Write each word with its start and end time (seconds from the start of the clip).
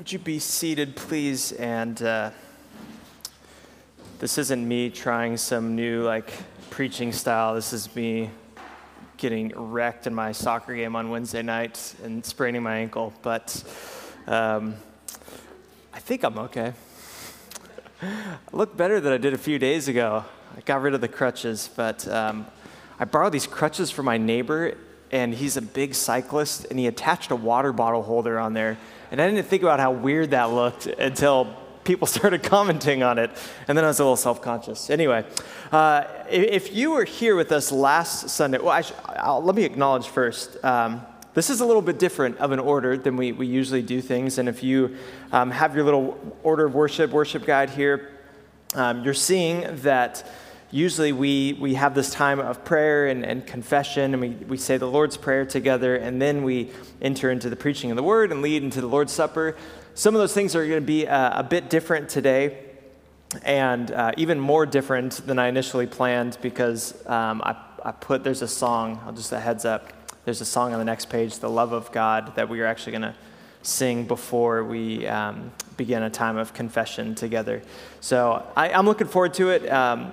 Would 0.00 0.12
you 0.12 0.18
be 0.18 0.38
seated, 0.38 0.96
please? 0.96 1.52
And 1.52 2.02
uh, 2.02 2.30
this 4.18 4.38
isn't 4.38 4.66
me 4.66 4.88
trying 4.88 5.36
some 5.36 5.76
new 5.76 6.04
like 6.04 6.32
preaching 6.70 7.12
style. 7.12 7.54
This 7.54 7.74
is 7.74 7.94
me 7.94 8.30
getting 9.18 9.52
wrecked 9.54 10.06
in 10.06 10.14
my 10.14 10.32
soccer 10.32 10.74
game 10.74 10.96
on 10.96 11.10
Wednesday 11.10 11.42
night 11.42 11.94
and 12.02 12.24
spraining 12.24 12.62
my 12.62 12.76
ankle. 12.76 13.12
But 13.20 13.62
um, 14.26 14.74
I 15.92 15.98
think 15.98 16.24
I'm 16.24 16.38
okay. 16.38 16.72
I 18.02 18.38
look 18.52 18.74
better 18.74 19.00
than 19.00 19.12
I 19.12 19.18
did 19.18 19.34
a 19.34 19.38
few 19.38 19.58
days 19.58 19.86
ago. 19.86 20.24
I 20.56 20.62
got 20.62 20.80
rid 20.80 20.94
of 20.94 21.02
the 21.02 21.08
crutches, 21.08 21.68
but 21.76 22.08
um, 22.08 22.46
I 22.98 23.04
borrowed 23.04 23.32
these 23.32 23.46
crutches 23.46 23.90
from 23.90 24.06
my 24.06 24.16
neighbor, 24.16 24.78
and 25.12 25.34
he's 25.34 25.56
a 25.56 25.62
big 25.62 25.94
cyclist, 25.94 26.66
and 26.70 26.78
he 26.78 26.86
attached 26.86 27.30
a 27.30 27.36
water 27.36 27.72
bottle 27.72 28.02
holder 28.02 28.38
on 28.38 28.54
there 28.54 28.78
and 29.10 29.20
I 29.20 29.28
didn't 29.28 29.46
think 29.46 29.62
about 29.62 29.80
how 29.80 29.90
weird 29.90 30.30
that 30.30 30.50
looked 30.52 30.86
until 30.86 31.56
people 31.82 32.06
started 32.06 32.42
commenting 32.42 33.02
on 33.02 33.18
it. 33.18 33.30
And 33.66 33.76
then 33.76 33.84
I 33.84 33.88
was 33.88 33.98
a 33.98 34.04
little 34.04 34.16
self 34.16 34.40
conscious. 34.40 34.90
Anyway, 34.90 35.24
uh, 35.72 36.04
if 36.30 36.74
you 36.74 36.92
were 36.92 37.04
here 37.04 37.36
with 37.36 37.52
us 37.52 37.72
last 37.72 38.30
Sunday, 38.30 38.58
well, 38.58 39.42
let 39.42 39.54
me 39.56 39.64
acknowledge 39.64 40.08
first. 40.08 40.62
Um, 40.64 41.02
this 41.32 41.48
is 41.48 41.60
a 41.60 41.64
little 41.64 41.82
bit 41.82 41.98
different 41.98 42.38
of 42.38 42.50
an 42.50 42.58
order 42.58 42.96
than 42.96 43.16
we, 43.16 43.30
we 43.32 43.46
usually 43.46 43.82
do 43.82 44.00
things. 44.00 44.38
And 44.38 44.48
if 44.48 44.62
you 44.62 44.96
um, 45.32 45.50
have 45.50 45.74
your 45.76 45.84
little 45.84 46.36
order 46.42 46.66
of 46.66 46.74
worship, 46.74 47.12
worship 47.12 47.44
guide 47.44 47.70
here, 47.70 48.10
um, 48.74 49.04
you're 49.04 49.14
seeing 49.14 49.64
that 49.82 50.28
usually 50.70 51.12
we, 51.12 51.54
we 51.54 51.74
have 51.74 51.94
this 51.94 52.10
time 52.10 52.38
of 52.38 52.64
prayer 52.64 53.08
and, 53.08 53.24
and 53.24 53.46
confession, 53.46 54.14
and 54.14 54.20
we, 54.20 54.28
we 54.30 54.56
say 54.56 54.76
the 54.76 54.86
Lord's 54.86 55.16
Prayer 55.16 55.44
together, 55.44 55.96
and 55.96 56.20
then 56.20 56.42
we 56.42 56.70
enter 57.02 57.30
into 57.30 57.50
the 57.50 57.56
preaching 57.56 57.90
of 57.90 57.96
the 57.96 58.02
Word 58.02 58.30
and 58.30 58.42
lead 58.42 58.62
into 58.62 58.80
the 58.80 58.86
Lord's 58.86 59.12
Supper. 59.12 59.56
Some 59.94 60.14
of 60.14 60.20
those 60.20 60.32
things 60.32 60.54
are 60.54 60.66
going 60.66 60.80
to 60.80 60.86
be 60.86 61.08
uh, 61.08 61.40
a 61.40 61.42
bit 61.42 61.70
different 61.70 62.08
today, 62.08 62.58
and 63.42 63.90
uh, 63.90 64.12
even 64.16 64.38
more 64.38 64.66
different 64.66 65.26
than 65.26 65.38
I 65.38 65.48
initially 65.48 65.86
planned 65.86 66.38
because 66.40 66.94
um, 67.06 67.42
I, 67.42 67.56
I 67.84 67.92
put, 67.92 68.24
there's 68.24 68.42
a 68.42 68.48
song, 68.48 69.00
I'll 69.04 69.12
just 69.12 69.32
a 69.32 69.40
heads 69.40 69.64
up, 69.64 69.92
there's 70.24 70.40
a 70.40 70.46
song 70.46 70.72
on 70.72 70.78
the 70.78 70.84
next 70.84 71.06
page, 71.06 71.38
The 71.38 71.50
Love 71.50 71.72
of 71.72 71.90
God, 71.92 72.36
that 72.36 72.48
we 72.48 72.60
are 72.60 72.66
actually 72.66 72.92
going 72.92 73.02
to 73.02 73.14
sing 73.62 74.04
before 74.06 74.64
we 74.64 75.06
um, 75.06 75.52
begin 75.76 76.02
a 76.02 76.10
time 76.10 76.36
of 76.36 76.54
confession 76.54 77.14
together. 77.14 77.62
So 78.00 78.46
I, 78.56 78.68
am 78.70 78.86
looking 78.86 79.06
forward 79.06 79.34
to 79.34 79.50
it. 79.50 79.70
Um, 79.70 80.12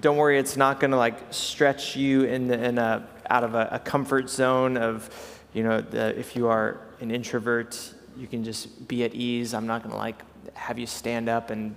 don't 0.00 0.16
worry, 0.16 0.38
it's 0.38 0.56
not 0.56 0.80
going 0.80 0.90
to 0.90 0.96
like 0.96 1.18
stretch 1.30 1.96
you 1.96 2.24
in, 2.24 2.48
the, 2.48 2.62
in 2.62 2.78
a, 2.78 3.06
out 3.30 3.44
of 3.44 3.54
a, 3.54 3.68
a, 3.72 3.78
comfort 3.78 4.28
zone 4.28 4.76
of, 4.76 5.08
you 5.52 5.62
know, 5.62 5.80
the, 5.80 6.18
if 6.18 6.36
you 6.36 6.48
are 6.48 6.80
an 7.00 7.10
introvert, 7.10 7.94
you 8.16 8.26
can 8.26 8.44
just 8.44 8.88
be 8.88 9.04
at 9.04 9.14
ease. 9.14 9.54
I'm 9.54 9.66
not 9.66 9.82
going 9.82 9.92
to 9.92 9.98
like 9.98 10.22
have 10.54 10.78
you 10.78 10.86
stand 10.86 11.28
up 11.28 11.50
and 11.50 11.74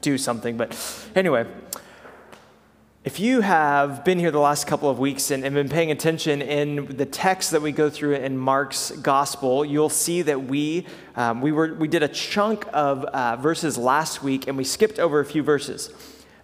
do 0.00 0.18
something. 0.18 0.56
But 0.56 0.76
anyway, 1.14 1.46
if 3.02 3.18
you 3.18 3.40
have 3.40 4.04
been 4.04 4.18
here 4.18 4.30
the 4.30 4.38
last 4.38 4.66
couple 4.66 4.90
of 4.90 4.98
weeks 4.98 5.30
and, 5.30 5.42
and, 5.42 5.54
been 5.54 5.70
paying 5.70 5.90
attention 5.90 6.42
in 6.42 6.84
the 6.96 7.06
text 7.06 7.50
that 7.52 7.62
we 7.62 7.72
go 7.72 7.88
through 7.88 8.16
in 8.16 8.36
Mark's 8.36 8.90
gospel, 8.90 9.64
you'll 9.64 9.88
see 9.88 10.20
that 10.22 10.44
we, 10.44 10.86
um, 11.16 11.40
we, 11.40 11.50
were, 11.50 11.72
we 11.72 11.88
did 11.88 12.02
a 12.02 12.08
chunk 12.08 12.66
of 12.74 13.04
uh, 13.04 13.36
verses 13.36 13.78
last 13.78 14.22
week 14.22 14.48
and 14.48 14.56
we 14.56 14.64
skipped 14.64 14.98
over 14.98 15.18
a 15.18 15.24
few 15.24 15.42
verses. 15.42 15.90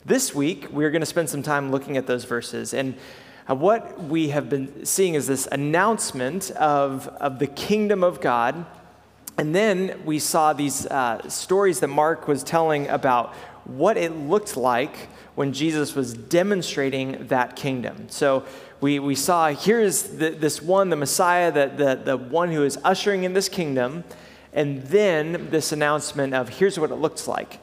This 0.07 0.33
week, 0.33 0.69
we're 0.71 0.93
going 0.93 1.01
to 1.03 1.07
spend 1.07 1.29
some 1.29 1.43
time 1.43 1.73
looking 1.73 1.97
at 1.97 2.07
those 2.07 2.23
verses. 2.23 2.73
And 2.73 2.95
uh, 3.51 3.57
what 3.57 4.05
we 4.05 4.29
have 4.29 4.49
been 4.49 4.87
seeing 4.87 5.15
is 5.15 5.27
this 5.27 5.49
announcement 5.51 6.53
of, 6.53 7.09
of 7.09 7.41
the 7.41 7.49
kingdom 7.49 8.05
of 8.05 8.21
God. 8.21 8.67
And 9.37 9.53
then 9.53 10.01
we 10.05 10.21
saw 10.21 10.53
these 10.53 10.87
uh, 10.87 11.29
stories 11.29 11.81
that 11.81 11.89
Mark 11.89 12.29
was 12.29 12.45
telling 12.45 12.87
about 12.87 13.35
what 13.65 13.97
it 13.97 14.13
looked 14.13 14.57
like 14.57 15.09
when 15.35 15.53
Jesus 15.53 15.97
was 15.97 16.15
demonstrating 16.15 17.27
that 17.27 17.57
kingdom. 17.57 18.09
So 18.09 18.45
we, 18.81 19.01
we 19.01 19.17
saw 19.17 19.49
here's 19.49 20.05
the, 20.05 20.31
this 20.31 20.63
one, 20.63 20.89
the 20.91 20.95
Messiah, 20.95 21.51
the, 21.51 21.67
the, 21.67 22.01
the 22.05 22.17
one 22.17 22.53
who 22.53 22.63
is 22.63 22.79
ushering 22.85 23.25
in 23.25 23.33
this 23.33 23.49
kingdom. 23.49 24.05
And 24.53 24.85
then 24.85 25.51
this 25.51 25.73
announcement 25.73 26.33
of 26.33 26.49
here's 26.49 26.79
what 26.79 26.93
it 26.93 26.97
looks 26.97 27.27
like. 27.27 27.59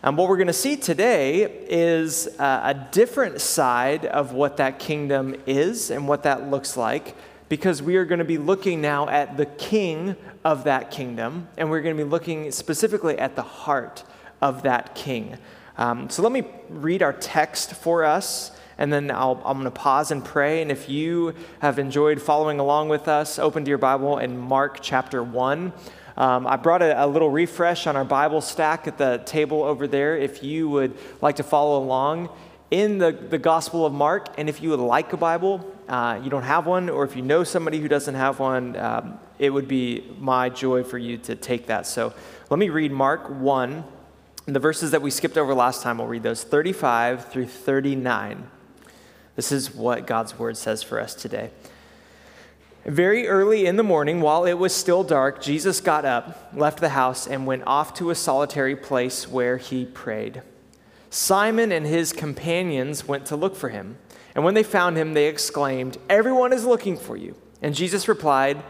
And 0.00 0.16
what 0.16 0.28
we're 0.28 0.36
going 0.36 0.46
to 0.46 0.52
see 0.52 0.76
today 0.76 1.42
is 1.68 2.28
uh, 2.38 2.60
a 2.62 2.74
different 2.92 3.40
side 3.40 4.06
of 4.06 4.32
what 4.32 4.58
that 4.58 4.78
kingdom 4.78 5.34
is 5.44 5.90
and 5.90 6.06
what 6.06 6.22
that 6.22 6.48
looks 6.48 6.76
like, 6.76 7.16
because 7.48 7.82
we 7.82 7.96
are 7.96 8.04
going 8.04 8.20
to 8.20 8.24
be 8.24 8.38
looking 8.38 8.80
now 8.80 9.08
at 9.08 9.36
the 9.36 9.46
king 9.46 10.14
of 10.44 10.64
that 10.64 10.92
kingdom, 10.92 11.48
and 11.56 11.68
we're 11.68 11.80
going 11.80 11.96
to 11.96 12.04
be 12.04 12.08
looking 12.08 12.52
specifically 12.52 13.18
at 13.18 13.34
the 13.34 13.42
heart 13.42 14.04
of 14.40 14.62
that 14.62 14.94
king. 14.94 15.36
Um, 15.76 16.08
so 16.10 16.22
let 16.22 16.30
me 16.30 16.44
read 16.68 17.02
our 17.02 17.12
text 17.12 17.74
for 17.74 18.04
us, 18.04 18.52
and 18.78 18.92
then 18.92 19.10
i 19.10 19.30
am 19.30 19.42
going 19.42 19.64
to 19.64 19.72
pause 19.72 20.12
and 20.12 20.24
pray. 20.24 20.62
And 20.62 20.70
if 20.70 20.88
you 20.88 21.34
have 21.58 21.80
enjoyed 21.80 22.22
following 22.22 22.60
along 22.60 22.88
with 22.88 23.08
us, 23.08 23.36
open 23.40 23.64
to 23.64 23.68
your 23.68 23.78
Bible 23.78 24.18
in 24.18 24.38
Mark 24.38 24.78
chapter 24.80 25.24
1. 25.24 25.72
Um, 26.18 26.48
I 26.48 26.56
brought 26.56 26.82
a, 26.82 27.04
a, 27.04 27.06
little 27.06 27.30
refresh 27.30 27.86
on 27.86 27.94
our 27.94 28.04
Bible 28.04 28.40
stack 28.40 28.88
at 28.88 28.98
the 28.98 29.22
table 29.24 29.62
over 29.62 29.86
there 29.86 30.16
if 30.18 30.42
you 30.42 30.68
would 30.68 30.96
like 31.22 31.36
to 31.36 31.44
follow 31.44 31.80
along 31.80 32.28
in 32.72 32.98
the, 32.98 33.12
the 33.12 33.38
Gospel 33.38 33.86
of 33.86 33.92
Mark. 33.92 34.34
And 34.36 34.48
if 34.48 34.60
you 34.60 34.70
would 34.70 34.80
like 34.80 35.12
a 35.12 35.16
Bible, 35.16 35.64
uh, 35.88 36.20
you 36.20 36.28
don't 36.28 36.42
have 36.42 36.66
one, 36.66 36.90
or 36.90 37.04
if 37.04 37.14
you 37.14 37.22
know 37.22 37.44
somebody 37.44 37.78
who 37.78 37.86
doesn't 37.86 38.16
have 38.16 38.40
one, 38.40 38.76
um, 38.76 39.20
it 39.38 39.50
would 39.50 39.68
be 39.68 40.04
my 40.18 40.48
joy 40.48 40.82
for 40.82 40.98
you 40.98 41.18
to 41.18 41.36
take 41.36 41.66
that. 41.66 41.86
So 41.86 42.12
let 42.50 42.58
me 42.58 42.68
read 42.68 42.90
Mark 42.90 43.30
1. 43.30 43.84
The 44.46 44.58
verses 44.58 44.90
that 44.90 45.02
we 45.02 45.12
skipped 45.12 45.38
over 45.38 45.54
last 45.54 45.84
time, 45.84 45.98
we'll 45.98 46.08
read 46.08 46.24
those 46.24 46.42
35 46.42 47.26
through 47.26 47.46
39. 47.46 48.50
This 49.36 49.52
is 49.52 49.72
what 49.72 50.04
God's 50.04 50.36
word 50.36 50.56
says 50.56 50.82
for 50.82 50.98
us 50.98 51.14
today. 51.14 51.50
Very 52.88 53.28
early 53.28 53.66
in 53.66 53.76
the 53.76 53.82
morning, 53.82 54.22
while 54.22 54.46
it 54.46 54.54
was 54.54 54.74
still 54.74 55.04
dark, 55.04 55.42
Jesus 55.42 55.78
got 55.78 56.06
up, 56.06 56.48
left 56.54 56.80
the 56.80 56.88
house, 56.88 57.26
and 57.26 57.46
went 57.46 57.64
off 57.66 57.92
to 57.94 58.08
a 58.08 58.14
solitary 58.14 58.74
place 58.74 59.28
where 59.28 59.58
he 59.58 59.84
prayed. 59.84 60.40
Simon 61.10 61.70
and 61.70 61.84
his 61.84 62.14
companions 62.14 63.06
went 63.06 63.26
to 63.26 63.36
look 63.36 63.56
for 63.56 63.68
him. 63.68 63.98
And 64.34 64.42
when 64.42 64.54
they 64.54 64.62
found 64.62 64.96
him, 64.96 65.12
they 65.12 65.26
exclaimed, 65.26 65.98
Everyone 66.08 66.50
is 66.50 66.64
looking 66.64 66.96
for 66.96 67.14
you. 67.14 67.34
And 67.60 67.74
Jesus 67.74 68.08
replied, 68.08 68.62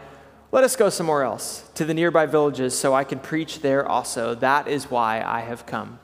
Let 0.51 0.65
us 0.65 0.75
go 0.75 0.89
somewhere 0.89 1.23
else, 1.23 1.69
to 1.75 1.85
the 1.85 1.93
nearby 1.93 2.25
villages, 2.25 2.77
so 2.77 2.93
I 2.93 3.05
can 3.05 3.19
preach 3.19 3.61
there 3.61 3.87
also. 3.87 4.35
That 4.35 4.67
is 4.67 4.91
why 4.91 5.23
I 5.25 5.39
have 5.41 5.65
come. 5.65 5.97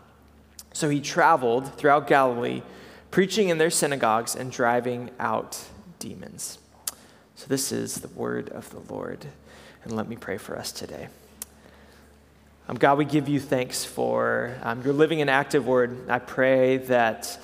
So 0.71 0.87
he 0.87 1.01
traveled 1.01 1.73
throughout 1.75 2.07
Galilee, 2.07 2.61
preaching 3.11 3.49
in 3.49 3.57
their 3.57 3.69
synagogues 3.69 4.37
and 4.37 4.53
driving 4.53 5.09
out 5.19 5.65
demons. 5.99 6.59
So, 7.37 7.47
this 7.49 7.73
is 7.73 7.95
the 7.95 8.07
word 8.07 8.47
of 8.49 8.69
the 8.69 8.93
Lord. 8.93 9.25
And 9.83 9.93
let 9.93 10.07
me 10.07 10.15
pray 10.15 10.37
for 10.37 10.57
us 10.57 10.71
today. 10.71 11.09
Um, 12.69 12.77
God, 12.77 12.97
we 12.97 13.03
give 13.03 13.27
you 13.27 13.41
thanks 13.41 13.83
for 13.83 14.55
um, 14.63 14.81
your 14.83 14.93
living 14.93 15.19
and 15.19 15.29
active 15.29 15.67
word. 15.67 16.09
I 16.09 16.19
pray 16.19 16.77
that 16.77 17.37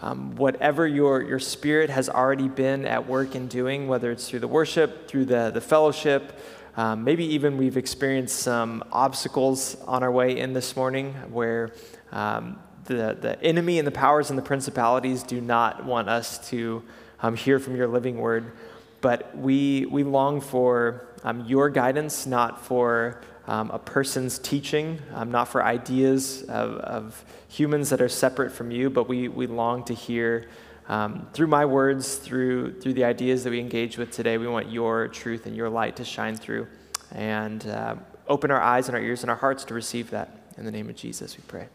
um, 0.00 0.34
whatever 0.34 0.84
your, 0.84 1.22
your 1.22 1.38
spirit 1.38 1.90
has 1.90 2.08
already 2.08 2.48
been 2.48 2.86
at 2.86 3.06
work 3.06 3.36
in 3.36 3.46
doing, 3.46 3.86
whether 3.86 4.10
it's 4.10 4.28
through 4.28 4.40
the 4.40 4.48
worship, 4.48 5.06
through 5.06 5.26
the, 5.26 5.52
the 5.54 5.60
fellowship, 5.60 6.38
um, 6.76 7.04
maybe 7.04 7.24
even 7.24 7.56
we've 7.56 7.76
experienced 7.76 8.40
some 8.40 8.82
obstacles 8.90 9.76
on 9.86 10.02
our 10.02 10.10
way 10.10 10.40
in 10.40 10.54
this 10.54 10.74
morning 10.74 11.14
where 11.30 11.70
um, 12.10 12.58
the, 12.86 13.16
the 13.18 13.40
enemy 13.44 13.78
and 13.78 13.86
the 13.86 13.92
powers 13.92 14.28
and 14.28 14.38
the 14.38 14.42
principalities 14.42 15.22
do 15.22 15.40
not 15.40 15.84
want 15.84 16.08
us 16.08 16.50
to 16.50 16.82
um, 17.22 17.36
hear 17.36 17.60
from 17.60 17.76
your 17.76 17.86
living 17.86 18.18
word 18.18 18.52
but 19.00 19.36
we, 19.36 19.86
we 19.86 20.02
long 20.02 20.40
for 20.40 21.08
um, 21.24 21.44
your 21.46 21.70
guidance, 21.70 22.26
not 22.26 22.64
for 22.64 23.20
um, 23.46 23.70
a 23.70 23.78
person's 23.78 24.38
teaching, 24.38 25.00
um, 25.14 25.30
not 25.30 25.48
for 25.48 25.62
ideas 25.62 26.42
of, 26.42 26.76
of, 26.78 27.24
humans 27.48 27.88
that 27.88 28.02
are 28.02 28.08
separate 28.08 28.52
from 28.52 28.70
you, 28.70 28.90
but 28.90 29.08
we, 29.08 29.28
we 29.28 29.46
long 29.46 29.82
to 29.84 29.94
hear 29.94 30.46
um, 30.88 31.26
through 31.32 31.46
my 31.46 31.64
words, 31.64 32.16
through, 32.16 32.78
through 32.80 32.92
the 32.92 33.04
ideas 33.04 33.44
that 33.44 33.50
we 33.50 33.60
engage 33.60 33.96
with 33.96 34.10
today, 34.10 34.36
we 34.36 34.46
want 34.46 34.70
your 34.70 35.08
truth 35.08 35.46
and 35.46 35.56
your 35.56 35.68
light 35.70 35.96
to 35.96 36.04
shine 36.04 36.36
through 36.36 36.66
and 37.12 37.66
uh, 37.66 37.96
open 38.28 38.50
our 38.50 38.60
eyes 38.60 38.88
and 38.88 38.96
our 38.96 39.02
ears 39.02 39.22
and 39.22 39.30
our 39.30 39.36
hearts 39.36 39.64
to 39.64 39.74
receive 39.74 40.10
that. 40.10 40.36
In 40.58 40.64
the 40.64 40.70
name 40.70 40.88
of 40.88 40.96
Jesus, 40.96 41.36
we 41.36 41.44
pray. 41.48 41.68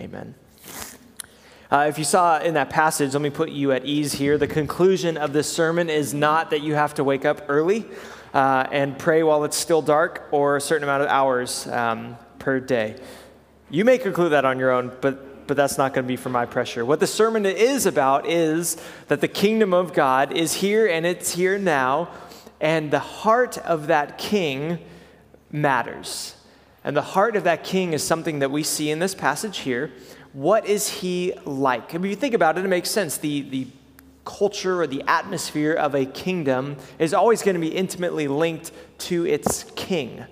Amen. 0.00 0.34
Uh, 1.74 1.86
if 1.88 1.98
you 1.98 2.04
saw 2.04 2.38
in 2.38 2.54
that 2.54 2.70
passage, 2.70 3.14
let 3.14 3.20
me 3.20 3.30
put 3.30 3.50
you 3.50 3.72
at 3.72 3.84
ease 3.84 4.12
here. 4.12 4.38
The 4.38 4.46
conclusion 4.46 5.16
of 5.16 5.32
this 5.32 5.52
sermon 5.52 5.90
is 5.90 6.14
not 6.14 6.50
that 6.50 6.62
you 6.62 6.76
have 6.76 6.94
to 6.94 7.02
wake 7.02 7.24
up 7.24 7.46
early 7.48 7.84
uh, 8.32 8.68
and 8.70 8.96
pray 8.96 9.24
while 9.24 9.42
it's 9.42 9.56
still 9.56 9.82
dark 9.82 10.28
or 10.30 10.54
a 10.54 10.60
certain 10.60 10.84
amount 10.84 11.02
of 11.02 11.08
hours 11.08 11.66
um, 11.66 12.16
per 12.38 12.60
day. 12.60 12.94
You 13.70 13.84
may 13.84 13.98
conclude 13.98 14.30
that 14.30 14.44
on 14.44 14.60
your 14.60 14.70
own, 14.70 14.96
but, 15.00 15.48
but 15.48 15.56
that's 15.56 15.76
not 15.76 15.94
going 15.94 16.04
to 16.04 16.06
be 16.06 16.14
for 16.14 16.28
my 16.28 16.46
pressure. 16.46 16.84
What 16.84 17.00
the 17.00 17.08
sermon 17.08 17.44
is 17.44 17.86
about 17.86 18.30
is 18.30 18.76
that 19.08 19.20
the 19.20 19.26
kingdom 19.26 19.74
of 19.74 19.92
God 19.92 20.32
is 20.32 20.52
here 20.52 20.86
and 20.86 21.04
it's 21.04 21.34
here 21.34 21.58
now, 21.58 22.08
and 22.60 22.92
the 22.92 23.00
heart 23.00 23.58
of 23.58 23.88
that 23.88 24.16
king 24.16 24.78
matters. 25.50 26.36
And 26.84 26.96
the 26.96 27.02
heart 27.02 27.34
of 27.34 27.42
that 27.42 27.64
king 27.64 27.94
is 27.94 28.04
something 28.04 28.38
that 28.38 28.52
we 28.52 28.62
see 28.62 28.92
in 28.92 29.00
this 29.00 29.16
passage 29.16 29.58
here. 29.58 29.90
What 30.34 30.66
is 30.66 30.88
he 30.88 31.32
like? 31.44 31.94
I 31.94 31.98
mean, 31.98 32.06
if 32.06 32.10
you 32.10 32.16
think 32.16 32.34
about 32.34 32.58
it, 32.58 32.64
it 32.64 32.68
makes 32.68 32.90
sense. 32.90 33.16
The, 33.18 33.42
the 33.42 33.66
culture 34.24 34.82
or 34.82 34.86
the 34.86 35.02
atmosphere 35.06 35.72
of 35.72 35.94
a 35.94 36.04
kingdom 36.04 36.76
is 36.98 37.14
always 37.14 37.42
going 37.42 37.54
to 37.54 37.60
be 37.60 37.68
intimately 37.68 38.26
linked 38.28 38.72
to 38.98 39.26
its 39.26 39.64
king 39.76 40.26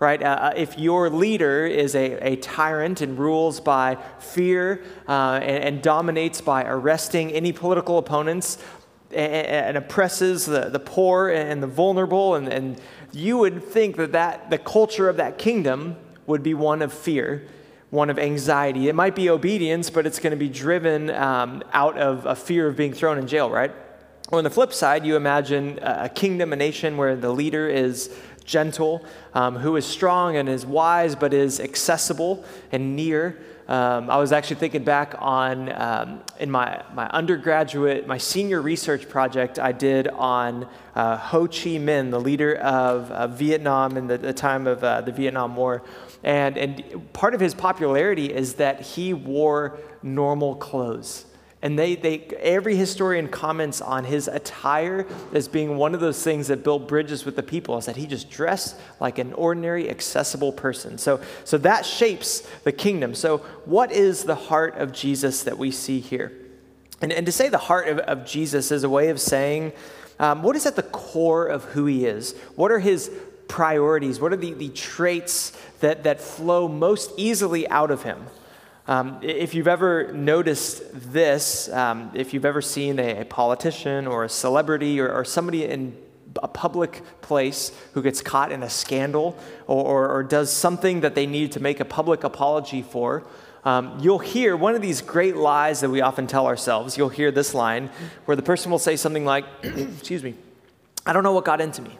right? 0.00 0.22
Uh, 0.22 0.26
uh, 0.26 0.52
if 0.56 0.78
your 0.78 1.10
leader 1.10 1.66
is 1.66 1.96
a, 1.96 2.12
a 2.24 2.36
tyrant 2.36 3.00
and 3.00 3.18
rules 3.18 3.60
by 3.60 3.96
fear 4.20 4.84
uh, 5.08 5.40
and, 5.42 5.64
and, 5.64 5.82
dominates 5.82 6.40
by 6.40 6.64
arresting 6.64 7.32
any 7.32 7.52
political 7.52 7.98
opponents 7.98 8.58
and, 9.10 9.46
and, 9.46 9.76
oppresses 9.76 10.46
the, 10.46 10.68
the 10.68 10.78
poor 10.78 11.30
and 11.30 11.60
the 11.60 11.66
vulnerable, 11.66 12.36
and, 12.36 12.46
and 12.46 12.80
you 13.10 13.38
would 13.38 13.64
think 13.64 13.96
that, 13.96 14.12
that 14.12 14.50
the 14.50 14.58
culture 14.58 15.08
of 15.08 15.16
that 15.16 15.36
kingdom 15.36 15.96
would 16.26 16.44
be 16.44 16.54
one 16.54 16.80
of 16.80 16.92
fear. 16.92 17.48
One 17.90 18.10
of 18.10 18.18
anxiety. 18.18 18.88
It 18.88 18.94
might 18.94 19.14
be 19.14 19.30
obedience, 19.30 19.88
but 19.88 20.06
it's 20.06 20.18
going 20.18 20.32
to 20.32 20.36
be 20.36 20.48
driven 20.48 21.10
um, 21.10 21.62
out 21.72 21.96
of 21.96 22.26
a 22.26 22.34
fear 22.34 22.68
of 22.68 22.76
being 22.76 22.92
thrown 22.92 23.18
in 23.18 23.26
jail, 23.26 23.50
right? 23.50 23.72
Or 24.30 24.38
on 24.38 24.44
the 24.44 24.50
flip 24.50 24.74
side, 24.74 25.06
you 25.06 25.16
imagine 25.16 25.78
a 25.80 26.10
kingdom, 26.10 26.52
a 26.52 26.56
nation 26.56 26.98
where 26.98 27.16
the 27.16 27.30
leader 27.30 27.66
is 27.66 28.14
gentle, 28.44 29.04
um, 29.34 29.56
who 29.56 29.76
is 29.76 29.86
strong 29.86 30.36
and 30.36 30.48
is 30.48 30.66
wise, 30.66 31.14
but 31.14 31.32
is 31.32 31.60
accessible 31.60 32.44
and 32.72 32.94
near. 32.94 33.38
Um, 33.68 34.08
I 34.08 34.16
was 34.16 34.32
actually 34.32 34.56
thinking 34.56 34.82
back 34.82 35.14
on 35.18 35.70
um, 35.72 36.22
in 36.40 36.50
my, 36.50 36.82
my 36.94 37.06
undergraduate, 37.10 38.06
my 38.06 38.16
senior 38.16 38.62
research 38.62 39.08
project 39.08 39.58
I 39.58 39.72
did 39.72 40.08
on 40.08 40.66
uh, 40.94 41.18
Ho 41.18 41.46
Chi 41.46 41.76
Minh, 41.76 42.10
the 42.10 42.20
leader 42.20 42.54
of 42.56 43.10
uh, 43.10 43.26
Vietnam 43.28 43.98
in 43.98 44.06
the, 44.06 44.16
the 44.16 44.32
time 44.32 44.66
of 44.66 44.82
uh, 44.82 45.02
the 45.02 45.12
Vietnam 45.12 45.54
War. 45.54 45.82
And, 46.24 46.56
and 46.56 47.12
part 47.12 47.34
of 47.34 47.40
his 47.40 47.54
popularity 47.54 48.32
is 48.32 48.54
that 48.54 48.80
he 48.80 49.14
wore 49.14 49.78
normal 50.02 50.56
clothes. 50.56 51.26
And 51.60 51.76
they, 51.76 51.96
they, 51.96 52.20
every 52.38 52.76
historian 52.76 53.28
comments 53.28 53.80
on 53.80 54.04
his 54.04 54.28
attire 54.28 55.06
as 55.32 55.48
being 55.48 55.76
one 55.76 55.92
of 55.92 56.00
those 56.00 56.22
things 56.22 56.46
that 56.48 56.62
built 56.62 56.86
bridges 56.86 57.24
with 57.24 57.34
the 57.34 57.42
people, 57.42 57.76
is 57.78 57.86
that 57.86 57.96
he 57.96 58.06
just 58.06 58.30
dressed 58.30 58.76
like 59.00 59.18
an 59.18 59.32
ordinary, 59.32 59.90
accessible 59.90 60.52
person. 60.52 60.98
So, 60.98 61.20
so 61.44 61.58
that 61.58 61.84
shapes 61.84 62.40
the 62.62 62.70
kingdom. 62.70 63.12
So, 63.14 63.38
what 63.64 63.90
is 63.90 64.22
the 64.22 64.36
heart 64.36 64.76
of 64.76 64.92
Jesus 64.92 65.42
that 65.42 65.58
we 65.58 65.72
see 65.72 65.98
here? 65.98 66.32
And, 67.00 67.12
and 67.12 67.26
to 67.26 67.32
say 67.32 67.48
the 67.48 67.58
heart 67.58 67.88
of, 67.88 67.98
of 68.00 68.24
Jesus 68.24 68.70
is 68.70 68.84
a 68.84 68.90
way 68.90 69.08
of 69.08 69.20
saying, 69.20 69.72
um, 70.20 70.42
what 70.42 70.54
is 70.54 70.66
at 70.66 70.76
the 70.76 70.82
core 70.82 71.46
of 71.46 71.64
who 71.64 71.86
he 71.86 72.06
is? 72.06 72.36
What 72.54 72.70
are 72.72 72.80
his 72.80 73.10
priorities? 73.48 74.20
What 74.20 74.32
are 74.32 74.36
the, 74.36 74.52
the 74.52 74.68
traits 74.68 75.50
that, 75.80 76.04
that 76.04 76.20
flow 76.20 76.68
most 76.68 77.12
easily 77.16 77.68
out 77.68 77.90
of 77.90 78.02
him? 78.02 78.26
Um, 78.86 79.18
if 79.20 79.54
you've 79.54 79.68
ever 79.68 80.12
noticed 80.14 80.82
this, 81.12 81.68
um, 81.70 82.10
if 82.14 82.32
you've 82.32 82.46
ever 82.46 82.62
seen 82.62 82.98
a, 82.98 83.20
a 83.20 83.24
politician 83.26 84.06
or 84.06 84.24
a 84.24 84.30
celebrity 84.30 84.98
or, 84.98 85.12
or, 85.12 85.26
somebody 85.26 85.64
in 85.64 85.94
a 86.42 86.48
public 86.48 87.02
place 87.20 87.70
who 87.92 88.02
gets 88.02 88.22
caught 88.22 88.50
in 88.50 88.62
a 88.62 88.70
scandal 88.70 89.36
or, 89.66 89.84
or, 89.84 90.08
or 90.08 90.22
does 90.22 90.50
something 90.50 91.02
that 91.02 91.14
they 91.14 91.26
need 91.26 91.52
to 91.52 91.60
make 91.60 91.80
a 91.80 91.84
public 91.84 92.24
apology 92.24 92.80
for, 92.80 93.26
um, 93.64 93.98
you'll 94.00 94.18
hear 94.18 94.56
one 94.56 94.74
of 94.74 94.80
these 94.80 95.02
great 95.02 95.36
lies 95.36 95.80
that 95.80 95.90
we 95.90 96.00
often 96.00 96.26
tell 96.26 96.46
ourselves. 96.46 96.96
You'll 96.96 97.10
hear 97.10 97.30
this 97.30 97.52
line 97.52 97.90
where 98.24 98.36
the 98.36 98.42
person 98.42 98.70
will 98.70 98.78
say 98.78 98.96
something 98.96 99.26
like, 99.26 99.44
Excuse 99.62 100.24
me, 100.24 100.34
I 101.04 101.12
don't 101.12 101.22
know 101.22 101.32
what 101.32 101.44
got 101.44 101.60
into 101.60 101.82
me. 101.82 101.98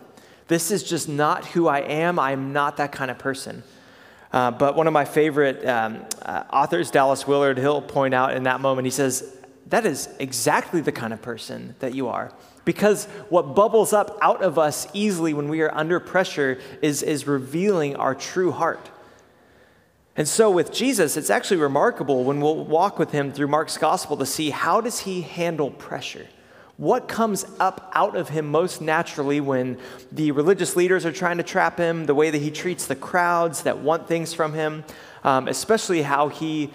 This 0.48 0.70
is 0.70 0.82
just 0.82 1.08
not 1.08 1.46
who 1.46 1.68
I 1.68 1.80
am. 1.80 2.18
I'm 2.18 2.52
not 2.52 2.78
that 2.78 2.90
kind 2.90 3.10
of 3.10 3.18
person. 3.18 3.62
Uh, 4.32 4.50
but 4.50 4.76
one 4.76 4.86
of 4.86 4.92
my 4.92 5.04
favorite 5.04 5.64
um, 5.66 6.04
uh, 6.22 6.44
authors, 6.52 6.90
Dallas 6.90 7.26
Willard, 7.26 7.58
he'll 7.58 7.80
point 7.80 8.14
out 8.14 8.34
in 8.34 8.42
that 8.42 8.60
moment, 8.60 8.86
he 8.86 8.90
says, 8.90 9.36
That 9.68 9.86
is 9.86 10.08
exactly 10.18 10.80
the 10.80 10.92
kind 10.92 11.12
of 11.12 11.22
person 11.22 11.76
that 11.78 11.94
you 11.94 12.08
are. 12.08 12.32
Because 12.64 13.06
what 13.30 13.54
bubbles 13.54 13.92
up 13.92 14.18
out 14.20 14.42
of 14.42 14.58
us 14.58 14.86
easily 14.92 15.32
when 15.32 15.48
we 15.48 15.62
are 15.62 15.74
under 15.74 16.00
pressure 16.00 16.60
is, 16.82 17.02
is 17.02 17.26
revealing 17.26 17.96
our 17.96 18.14
true 18.14 18.50
heart. 18.50 18.90
And 20.16 20.26
so 20.26 20.50
with 20.50 20.72
Jesus, 20.72 21.16
it's 21.16 21.30
actually 21.30 21.58
remarkable 21.58 22.24
when 22.24 22.40
we'll 22.40 22.64
walk 22.64 22.98
with 22.98 23.12
him 23.12 23.32
through 23.32 23.46
Mark's 23.46 23.78
gospel 23.78 24.16
to 24.16 24.26
see 24.26 24.50
how 24.50 24.80
does 24.80 25.00
he 25.00 25.22
handle 25.22 25.70
pressure? 25.70 26.26
What 26.78 27.08
comes 27.08 27.44
up 27.58 27.90
out 27.92 28.14
of 28.14 28.28
him 28.28 28.52
most 28.52 28.80
naturally 28.80 29.40
when 29.40 29.78
the 30.12 30.30
religious 30.30 30.76
leaders 30.76 31.04
are 31.04 31.10
trying 31.10 31.38
to 31.38 31.42
trap 31.42 31.76
him, 31.76 32.06
the 32.06 32.14
way 32.14 32.30
that 32.30 32.38
he 32.38 32.52
treats 32.52 32.86
the 32.86 32.94
crowds 32.94 33.64
that 33.64 33.78
want 33.78 34.06
things 34.06 34.32
from 34.32 34.54
him, 34.54 34.84
um, 35.24 35.48
especially 35.48 36.02
how 36.02 36.28
he 36.28 36.70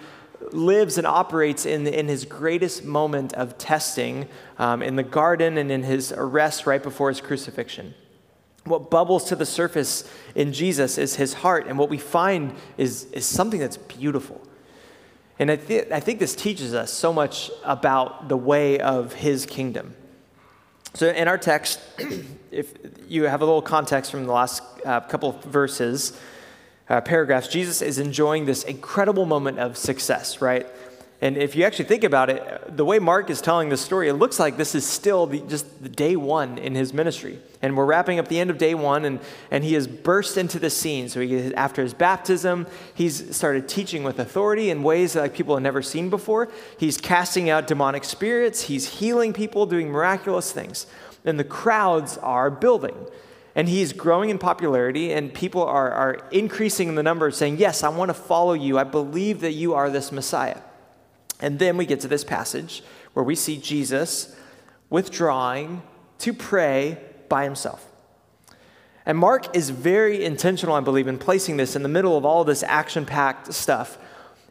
lives 0.52 0.98
and 0.98 1.06
operates 1.06 1.64
in, 1.64 1.86
in 1.86 2.06
his 2.06 2.26
greatest 2.26 2.84
moment 2.84 3.32
of 3.32 3.56
testing 3.56 4.28
um, 4.58 4.82
in 4.82 4.96
the 4.96 5.02
garden 5.02 5.56
and 5.56 5.72
in 5.72 5.82
his 5.82 6.12
arrest 6.12 6.66
right 6.66 6.82
before 6.82 7.08
his 7.08 7.22
crucifixion. 7.22 7.94
What 8.64 8.90
bubbles 8.90 9.24
to 9.30 9.36
the 9.36 9.46
surface 9.46 10.04
in 10.34 10.52
Jesus 10.52 10.98
is 10.98 11.16
his 11.16 11.32
heart, 11.32 11.66
and 11.66 11.78
what 11.78 11.88
we 11.88 11.96
find 11.96 12.54
is, 12.76 13.04
is 13.12 13.24
something 13.24 13.58
that's 13.58 13.78
beautiful. 13.78 14.46
And 15.38 15.50
I, 15.50 15.56
th- 15.56 15.90
I 15.90 16.00
think 16.00 16.20
this 16.20 16.36
teaches 16.36 16.74
us 16.74 16.92
so 16.92 17.12
much 17.12 17.50
about 17.64 18.28
the 18.28 18.36
way 18.36 18.78
of 18.78 19.14
his 19.14 19.46
kingdom. 19.46 19.96
So, 20.94 21.08
in 21.08 21.26
our 21.26 21.38
text, 21.38 21.80
if 22.52 22.72
you 23.08 23.24
have 23.24 23.42
a 23.42 23.44
little 23.44 23.62
context 23.62 24.12
from 24.12 24.26
the 24.26 24.32
last 24.32 24.62
uh, 24.84 25.00
couple 25.00 25.30
of 25.30 25.42
verses, 25.42 26.18
uh, 26.88 27.00
paragraphs, 27.00 27.48
Jesus 27.48 27.82
is 27.82 27.98
enjoying 27.98 28.44
this 28.46 28.62
incredible 28.62 29.26
moment 29.26 29.58
of 29.58 29.76
success, 29.76 30.40
right? 30.40 30.66
And 31.20 31.36
if 31.36 31.54
you 31.54 31.64
actually 31.64 31.86
think 31.86 32.04
about 32.04 32.28
it, 32.28 32.76
the 32.76 32.84
way 32.84 32.98
Mark 32.98 33.30
is 33.30 33.40
telling 33.40 33.68
this 33.68 33.80
story, 33.80 34.08
it 34.08 34.14
looks 34.14 34.38
like 34.38 34.56
this 34.56 34.74
is 34.74 34.84
still 34.86 35.26
the, 35.26 35.40
just 35.40 35.82
the 35.82 35.88
day 35.88 36.16
one 36.16 36.58
in 36.58 36.74
his 36.74 36.92
ministry. 36.92 37.38
And 37.62 37.76
we're 37.76 37.86
wrapping 37.86 38.18
up 38.18 38.28
the 38.28 38.38
end 38.38 38.50
of 38.50 38.58
day 38.58 38.74
one, 38.74 39.04
and, 39.04 39.20
and 39.50 39.64
he 39.64 39.74
has 39.74 39.86
burst 39.86 40.36
into 40.36 40.58
the 40.58 40.68
scene. 40.68 41.08
So 41.08 41.20
he, 41.20 41.54
after 41.54 41.82
his 41.82 41.94
baptism, 41.94 42.66
he's 42.94 43.34
started 43.34 43.68
teaching 43.68 44.02
with 44.02 44.18
authority 44.18 44.70
in 44.70 44.82
ways 44.82 45.14
that 45.14 45.20
like, 45.20 45.34
people 45.34 45.54
have 45.54 45.62
never 45.62 45.82
seen 45.82 46.10
before. 46.10 46.50
He's 46.78 46.98
casting 46.98 47.48
out 47.48 47.68
demonic 47.68 48.04
spirits, 48.04 48.62
he's 48.62 48.98
healing 48.98 49.32
people, 49.32 49.66
doing 49.66 49.90
miraculous 49.90 50.52
things. 50.52 50.86
And 51.24 51.38
the 51.38 51.44
crowds 51.44 52.18
are 52.18 52.50
building. 52.50 52.96
And 53.54 53.68
he's 53.68 53.92
growing 53.92 54.30
in 54.30 54.38
popularity, 54.38 55.12
and 55.12 55.32
people 55.32 55.62
are, 55.62 55.90
are 55.90 56.28
increasing 56.32 56.88
in 56.88 56.96
the 56.96 57.04
numbers, 57.04 57.36
saying, 57.36 57.58
Yes, 57.58 57.84
I 57.84 57.88
want 57.88 58.08
to 58.08 58.14
follow 58.14 58.52
you. 58.52 58.78
I 58.78 58.84
believe 58.84 59.40
that 59.42 59.52
you 59.52 59.74
are 59.74 59.88
this 59.88 60.10
Messiah. 60.10 60.58
And 61.44 61.58
then 61.58 61.76
we 61.76 61.84
get 61.84 62.00
to 62.00 62.08
this 62.08 62.24
passage 62.24 62.82
where 63.12 63.22
we 63.22 63.34
see 63.34 63.58
Jesus 63.58 64.34
withdrawing 64.88 65.82
to 66.20 66.32
pray 66.32 66.96
by 67.28 67.44
himself. 67.44 67.86
And 69.04 69.18
Mark 69.18 69.54
is 69.54 69.68
very 69.68 70.24
intentional, 70.24 70.74
I 70.74 70.80
believe, 70.80 71.06
in 71.06 71.18
placing 71.18 71.58
this 71.58 71.76
in 71.76 71.82
the 71.82 71.88
middle 71.90 72.16
of 72.16 72.24
all 72.24 72.44
this 72.44 72.62
action 72.62 73.04
packed 73.04 73.52
stuff. 73.52 73.98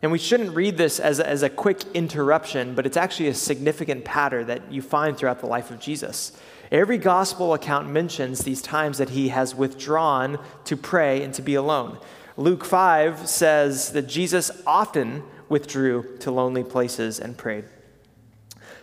And 0.04 0.12
we 0.12 0.20
shouldn't 0.20 0.56
read 0.56 0.78
this 0.78 1.00
as 1.00 1.18
a, 1.18 1.28
as 1.28 1.42
a 1.42 1.50
quick 1.50 1.82
interruption, 1.96 2.76
but 2.76 2.86
it's 2.86 2.98
actually 2.98 3.30
a 3.30 3.34
significant 3.34 4.06
pattern 4.06 4.46
that 4.46 4.72
you 4.72 4.84
find 4.84 5.18
throughout 5.18 5.40
the 5.40 5.48
life 5.48 5.72
of 5.72 5.80
Jesus. 5.80 6.32
Every 6.72 7.00
gospel 7.00 7.56
account 7.56 7.90
mentions 7.90 8.44
these 8.44 8.62
times 8.62 9.00
that 9.00 9.10
he 9.10 9.30
has 9.30 9.56
withdrawn 9.56 10.38
to 10.66 10.78
pray 10.78 11.24
and 11.24 11.34
to 11.34 11.42
be 11.42 11.56
alone. 11.56 11.98
Luke 12.38 12.64
5 12.64 13.28
says 13.28 13.94
that 13.94 14.04
Jesus 14.04 14.52
often 14.68 15.24
withdrew 15.54 16.18
to 16.18 16.32
lonely 16.32 16.64
places 16.64 17.20
and 17.20 17.38
prayed. 17.38 17.66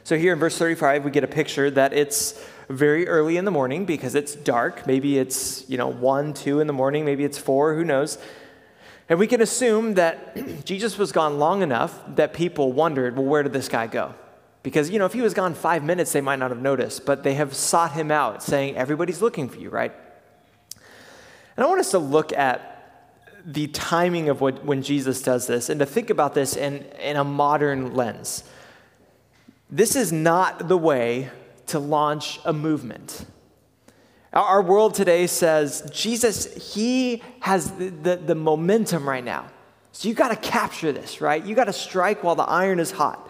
So 0.04 0.16
here 0.16 0.32
in 0.32 0.38
verse 0.38 0.56
35, 0.56 1.04
we 1.04 1.10
get 1.10 1.24
a 1.24 1.26
picture 1.26 1.68
that 1.68 1.92
it's 1.92 2.40
very 2.68 3.08
early 3.08 3.36
in 3.36 3.44
the 3.44 3.50
morning 3.50 3.84
because 3.84 4.14
it's 4.14 4.36
dark. 4.36 4.86
Maybe 4.86 5.18
it's, 5.18 5.68
you 5.68 5.76
know, 5.76 5.88
1, 5.88 6.32
2 6.32 6.60
in 6.60 6.68
the 6.68 6.72
morning, 6.72 7.04
maybe 7.04 7.24
it's 7.24 7.38
4, 7.38 7.74
who 7.74 7.84
knows. 7.84 8.18
And 9.08 9.18
we 9.18 9.26
can 9.26 9.40
assume 9.40 9.94
that 9.94 10.36
Jesus 10.64 10.96
was 10.96 11.10
gone 11.10 11.40
long 11.40 11.62
enough 11.62 12.00
that 12.14 12.34
people 12.34 12.72
wondered, 12.72 13.16
well, 13.16 13.26
where 13.26 13.42
did 13.42 13.52
this 13.52 13.68
guy 13.68 13.88
go? 13.88 14.14
Because, 14.62 14.90
you 14.90 15.00
know, 15.00 15.06
if 15.06 15.12
he 15.12 15.22
was 15.22 15.34
gone 15.34 15.54
five 15.54 15.82
minutes, 15.82 16.12
they 16.12 16.20
might 16.20 16.38
not 16.38 16.52
have 16.52 16.62
noticed, 16.62 17.04
but 17.04 17.24
they 17.24 17.34
have 17.34 17.52
sought 17.52 17.94
him 17.94 18.12
out, 18.12 18.44
saying, 18.44 18.76
everybody's 18.76 19.20
looking 19.20 19.48
for 19.48 19.58
you, 19.58 19.70
right? 19.70 19.92
And 21.56 21.64
I 21.64 21.68
want 21.68 21.80
us 21.80 21.90
to 21.90 21.98
look 21.98 22.32
at 22.32 22.69
the 23.44 23.66
timing 23.68 24.28
of 24.28 24.40
what, 24.40 24.64
when 24.64 24.82
Jesus 24.82 25.22
does 25.22 25.46
this 25.46 25.68
and 25.68 25.80
to 25.80 25.86
think 25.86 26.10
about 26.10 26.34
this 26.34 26.56
in, 26.56 26.84
in 27.00 27.16
a 27.16 27.24
modern 27.24 27.94
lens. 27.94 28.44
This 29.70 29.96
is 29.96 30.12
not 30.12 30.68
the 30.68 30.76
way 30.76 31.30
to 31.68 31.78
launch 31.78 32.40
a 32.44 32.52
movement. 32.52 33.24
Our 34.32 34.62
world 34.62 34.94
today 34.94 35.26
says 35.26 35.88
Jesus, 35.92 36.74
he 36.74 37.22
has 37.40 37.70
the, 37.72 37.88
the, 37.88 38.16
the 38.16 38.34
momentum 38.34 39.08
right 39.08 39.24
now. 39.24 39.50
So 39.92 40.08
you 40.08 40.14
got 40.14 40.28
to 40.28 40.36
capture 40.36 40.92
this, 40.92 41.20
right? 41.20 41.44
You 41.44 41.54
got 41.54 41.64
to 41.64 41.72
strike 41.72 42.22
while 42.22 42.36
the 42.36 42.44
iron 42.44 42.78
is 42.78 42.92
hot. 42.92 43.28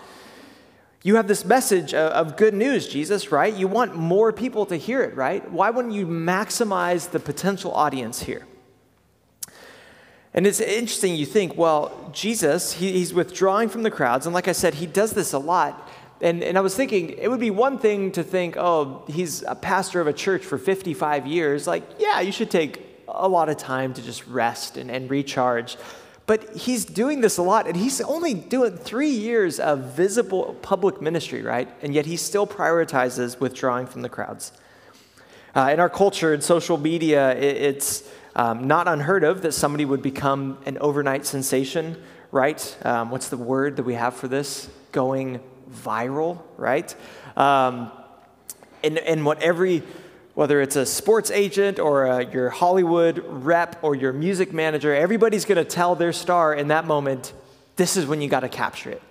You 1.02 1.16
have 1.16 1.26
this 1.26 1.46
message 1.46 1.94
of 1.94 2.36
good 2.36 2.52
news, 2.52 2.86
Jesus, 2.86 3.32
right? 3.32 3.54
You 3.54 3.66
want 3.66 3.96
more 3.96 4.32
people 4.32 4.66
to 4.66 4.76
hear 4.76 5.02
it, 5.02 5.16
right? 5.16 5.50
Why 5.50 5.70
wouldn't 5.70 5.94
you 5.94 6.06
maximize 6.06 7.10
the 7.10 7.20
potential 7.20 7.72
audience 7.72 8.20
here? 8.20 8.46
And 10.32 10.46
it's 10.46 10.60
interesting, 10.60 11.16
you 11.16 11.26
think, 11.26 11.56
well, 11.56 12.10
Jesus, 12.12 12.72
he, 12.74 12.92
he's 12.92 13.12
withdrawing 13.12 13.68
from 13.68 13.82
the 13.82 13.90
crowds. 13.90 14.26
And 14.26 14.34
like 14.34 14.46
I 14.46 14.52
said, 14.52 14.74
he 14.74 14.86
does 14.86 15.12
this 15.12 15.32
a 15.32 15.38
lot. 15.38 15.90
And, 16.20 16.44
and 16.44 16.56
I 16.56 16.60
was 16.60 16.76
thinking, 16.76 17.10
it 17.10 17.28
would 17.28 17.40
be 17.40 17.50
one 17.50 17.78
thing 17.78 18.12
to 18.12 18.22
think, 18.22 18.56
oh, 18.56 19.04
he's 19.08 19.42
a 19.42 19.54
pastor 19.54 20.00
of 20.00 20.06
a 20.06 20.12
church 20.12 20.44
for 20.44 20.58
55 20.58 21.26
years. 21.26 21.66
Like, 21.66 21.82
yeah, 21.98 22.20
you 22.20 22.30
should 22.30 22.50
take 22.50 22.86
a 23.08 23.26
lot 23.26 23.48
of 23.48 23.56
time 23.56 23.92
to 23.94 24.02
just 24.02 24.26
rest 24.26 24.76
and, 24.76 24.90
and 24.90 25.10
recharge. 25.10 25.76
But 26.26 26.54
he's 26.54 26.84
doing 26.84 27.22
this 27.22 27.38
a 27.38 27.42
lot, 27.42 27.66
and 27.66 27.76
he's 27.76 28.00
only 28.02 28.34
doing 28.34 28.76
three 28.76 29.10
years 29.10 29.58
of 29.58 29.96
visible 29.96 30.56
public 30.62 31.02
ministry, 31.02 31.42
right? 31.42 31.68
And 31.82 31.92
yet 31.92 32.06
he 32.06 32.16
still 32.16 32.46
prioritizes 32.46 33.40
withdrawing 33.40 33.86
from 33.86 34.02
the 34.02 34.08
crowds. 34.08 34.52
Uh, 35.56 35.70
in 35.72 35.80
our 35.80 35.88
culture, 35.88 36.32
in 36.32 36.40
social 36.40 36.76
media, 36.76 37.34
it, 37.34 37.56
it's 37.56 38.08
um, 38.40 38.66
not 38.66 38.88
unheard 38.88 39.22
of 39.22 39.42
that 39.42 39.52
somebody 39.52 39.84
would 39.84 40.00
become 40.00 40.56
an 40.64 40.78
overnight 40.78 41.26
sensation, 41.26 42.02
right? 42.32 42.78
Um, 42.86 43.10
what's 43.10 43.28
the 43.28 43.36
word 43.36 43.76
that 43.76 43.82
we 43.82 43.92
have 43.92 44.14
for 44.14 44.28
this? 44.28 44.70
Going 44.92 45.40
viral, 45.70 46.40
right? 46.56 46.94
Um, 47.36 47.92
and, 48.82 48.96
and 48.96 49.26
what 49.26 49.42
every, 49.42 49.82
whether 50.32 50.62
it's 50.62 50.76
a 50.76 50.86
sports 50.86 51.30
agent 51.30 51.78
or 51.78 52.06
a, 52.06 52.32
your 52.32 52.48
Hollywood 52.48 53.18
rep 53.26 53.78
or 53.82 53.94
your 53.94 54.14
music 54.14 54.54
manager, 54.54 54.94
everybody's 54.94 55.44
going 55.44 55.62
to 55.62 55.70
tell 55.70 55.94
their 55.94 56.14
star 56.14 56.54
in 56.54 56.68
that 56.68 56.86
moment, 56.86 57.34
this 57.76 57.98
is 57.98 58.06
when 58.06 58.22
you 58.22 58.30
got 58.30 58.40
to 58.40 58.48
capture 58.48 58.88
it. 58.88 59.02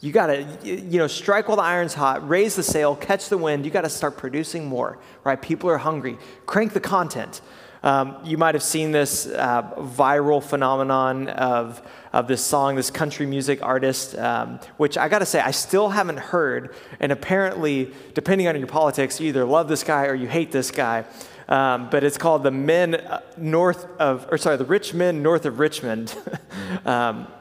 You 0.00 0.12
got 0.12 0.28
to, 0.28 0.46
you 0.64 0.96
know, 0.96 1.08
strike 1.08 1.48
while 1.48 1.58
the 1.58 1.62
iron's 1.62 1.92
hot, 1.92 2.26
raise 2.26 2.56
the 2.56 2.62
sail, 2.62 2.96
catch 2.96 3.28
the 3.28 3.36
wind. 3.36 3.66
You 3.66 3.70
got 3.70 3.82
to 3.82 3.90
start 3.90 4.16
producing 4.16 4.64
more, 4.64 4.98
right? 5.24 5.40
People 5.40 5.68
are 5.68 5.76
hungry. 5.76 6.16
Crank 6.46 6.72
the 6.72 6.80
content. 6.80 7.42
Um, 7.88 8.18
you 8.22 8.36
might 8.36 8.54
have 8.54 8.62
seen 8.62 8.92
this 8.92 9.24
uh, 9.24 9.62
viral 9.78 10.42
phenomenon 10.42 11.28
of, 11.28 11.80
of 12.12 12.28
this 12.28 12.44
song, 12.44 12.76
this 12.76 12.90
country 12.90 13.24
music 13.24 13.62
artist, 13.62 14.14
um, 14.18 14.60
which 14.76 14.98
I 14.98 15.08
gotta 15.08 15.24
say, 15.24 15.40
I 15.40 15.52
still 15.52 15.88
haven't 15.88 16.18
heard. 16.18 16.74
And 17.00 17.12
apparently, 17.12 17.90
depending 18.12 18.46
on 18.46 18.58
your 18.58 18.66
politics, 18.66 19.18
you 19.20 19.28
either 19.28 19.46
love 19.46 19.68
this 19.68 19.84
guy 19.84 20.04
or 20.04 20.14
you 20.14 20.28
hate 20.28 20.52
this 20.52 20.70
guy. 20.70 21.06
Um, 21.48 21.88
but 21.88 22.04
it's 22.04 22.18
called 22.18 22.42
the 22.42 22.50
Men 22.50 22.96
uh, 22.96 23.22
North 23.38 23.86
of, 23.98 24.28
or 24.30 24.36
sorry, 24.36 24.58
the 24.58 24.66
Rich 24.66 24.92
Men 24.92 25.22
North 25.22 25.46
of 25.46 25.58
Richmond. 25.58 26.14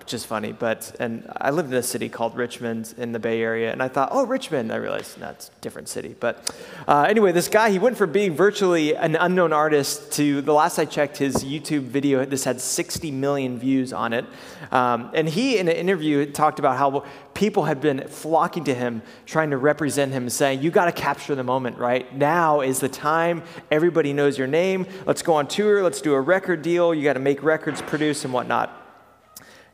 which 0.08 0.14
is 0.14 0.24
funny. 0.24 0.54
But 0.54 0.96
and 1.02 1.30
I 1.36 1.50
lived 1.50 1.70
in 1.70 1.76
a 1.76 1.84
city 1.84 2.08
called 2.08 2.34
Richmond 2.38 2.94
in 2.98 3.12
the 3.12 3.20
Bay 3.20 3.42
Area, 3.42 3.74
and 3.74 3.84
I 3.84 3.90
thought, 3.90 4.08
oh, 4.14 4.26
Richmond. 4.26 4.72
I 4.72 4.78
realized 4.78 5.20
that's 5.20 5.50
a 5.50 5.60
different 5.60 5.90
city. 5.90 6.16
But 6.18 6.56
uh, 6.88 7.08
anyway, 7.10 7.34
this 7.34 7.50
guy 7.50 7.72
he 7.72 7.78
went 7.78 7.98
from 7.98 8.14
being 8.14 8.34
virtually 8.34 8.96
an 8.96 9.18
unknown 9.18 9.52
artist 9.52 10.14
to 10.14 10.42
the 10.42 10.54
last 10.54 10.80
I 10.80 10.86
checked, 10.86 11.18
his 11.18 11.44
YouTube 11.44 11.82
video 11.82 12.24
this 12.24 12.46
had 12.46 12.62
60 12.62 13.12
million 13.12 13.60
views 13.60 13.92
on 13.92 14.14
it, 14.14 14.24
um, 14.72 15.12
and 15.14 15.28
he 15.28 15.58
in 15.58 15.68
an 15.68 15.76
interview 15.76 16.26
talked 16.32 16.60
about 16.60 16.78
how 16.78 17.04
people 17.34 17.66
had 17.66 17.82
been 17.82 18.08
flocking 18.08 18.64
to 18.64 18.74
him, 18.74 19.02
trying 19.26 19.50
to 19.50 19.58
represent 19.58 20.14
him, 20.14 20.30
saying, 20.30 20.62
You 20.62 20.72
got 20.72 20.86
to 20.86 20.94
capture 20.94 21.36
the 21.36 21.44
moment, 21.44 21.80
right? 21.80 22.16
Now 22.16 22.62
is 22.62 22.80
the 22.80 22.88
time. 22.88 23.44
Everybody 23.70 24.14
knows 24.14 24.38
your 24.38 24.48
name. 24.48 24.88
Let's 25.06 25.22
go 25.22 25.34
on 25.34 25.50
tour. 25.50 25.84
Let's 25.84 26.00
do 26.00 26.14
a 26.14 26.22
record 26.22 26.62
deal. 26.62 26.96
You 26.96 27.04
got 27.04 27.16
to 27.16 27.20
make 27.20 27.44
records, 27.44 27.82
produce, 27.82 28.24
and 28.24 28.34
whatnot. 28.34 28.86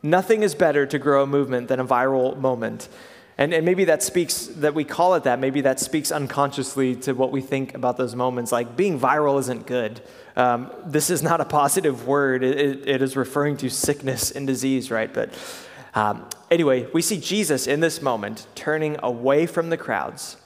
Nothing 0.04 0.42
is 0.42 0.54
better 0.54 0.84
to 0.84 0.98
grow 0.98 1.22
a 1.22 1.26
movement 1.26 1.68
than 1.68 1.80
a 1.80 1.84
viral 1.84 2.36
moment. 2.36 2.90
And, 3.38 3.54
and 3.54 3.64
maybe 3.64 3.86
that 3.86 4.02
speaks, 4.02 4.48
that 4.48 4.74
we 4.74 4.84
call 4.84 5.14
it 5.14 5.24
that, 5.24 5.40
maybe 5.40 5.62
that 5.62 5.80
speaks 5.80 6.12
unconsciously 6.12 6.94
to 6.96 7.14
what 7.14 7.32
we 7.32 7.40
think 7.40 7.74
about 7.74 7.96
those 7.96 8.14
moments. 8.14 8.52
Like 8.52 8.76
being 8.76 9.00
viral 9.00 9.40
isn't 9.40 9.66
good. 9.66 10.02
Um, 10.36 10.70
this 10.84 11.08
is 11.08 11.22
not 11.22 11.40
a 11.40 11.46
positive 11.46 12.06
word, 12.06 12.44
it, 12.44 12.86
it 12.86 13.00
is 13.00 13.16
referring 13.16 13.56
to 13.58 13.70
sickness 13.70 14.30
and 14.30 14.46
disease, 14.46 14.90
right? 14.90 15.12
But 15.12 15.32
um, 15.94 16.28
anyway, 16.50 16.86
we 16.92 17.00
see 17.00 17.18
Jesus 17.18 17.66
in 17.66 17.80
this 17.80 18.02
moment 18.02 18.46
turning 18.54 18.98
away 19.02 19.46
from 19.46 19.70
the 19.70 19.78
crowds. 19.78 20.36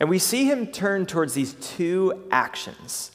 And 0.00 0.08
we 0.08 0.18
see 0.18 0.46
him 0.46 0.68
turn 0.68 1.04
towards 1.04 1.34
these 1.34 1.52
two 1.54 2.24
actions 2.30 3.10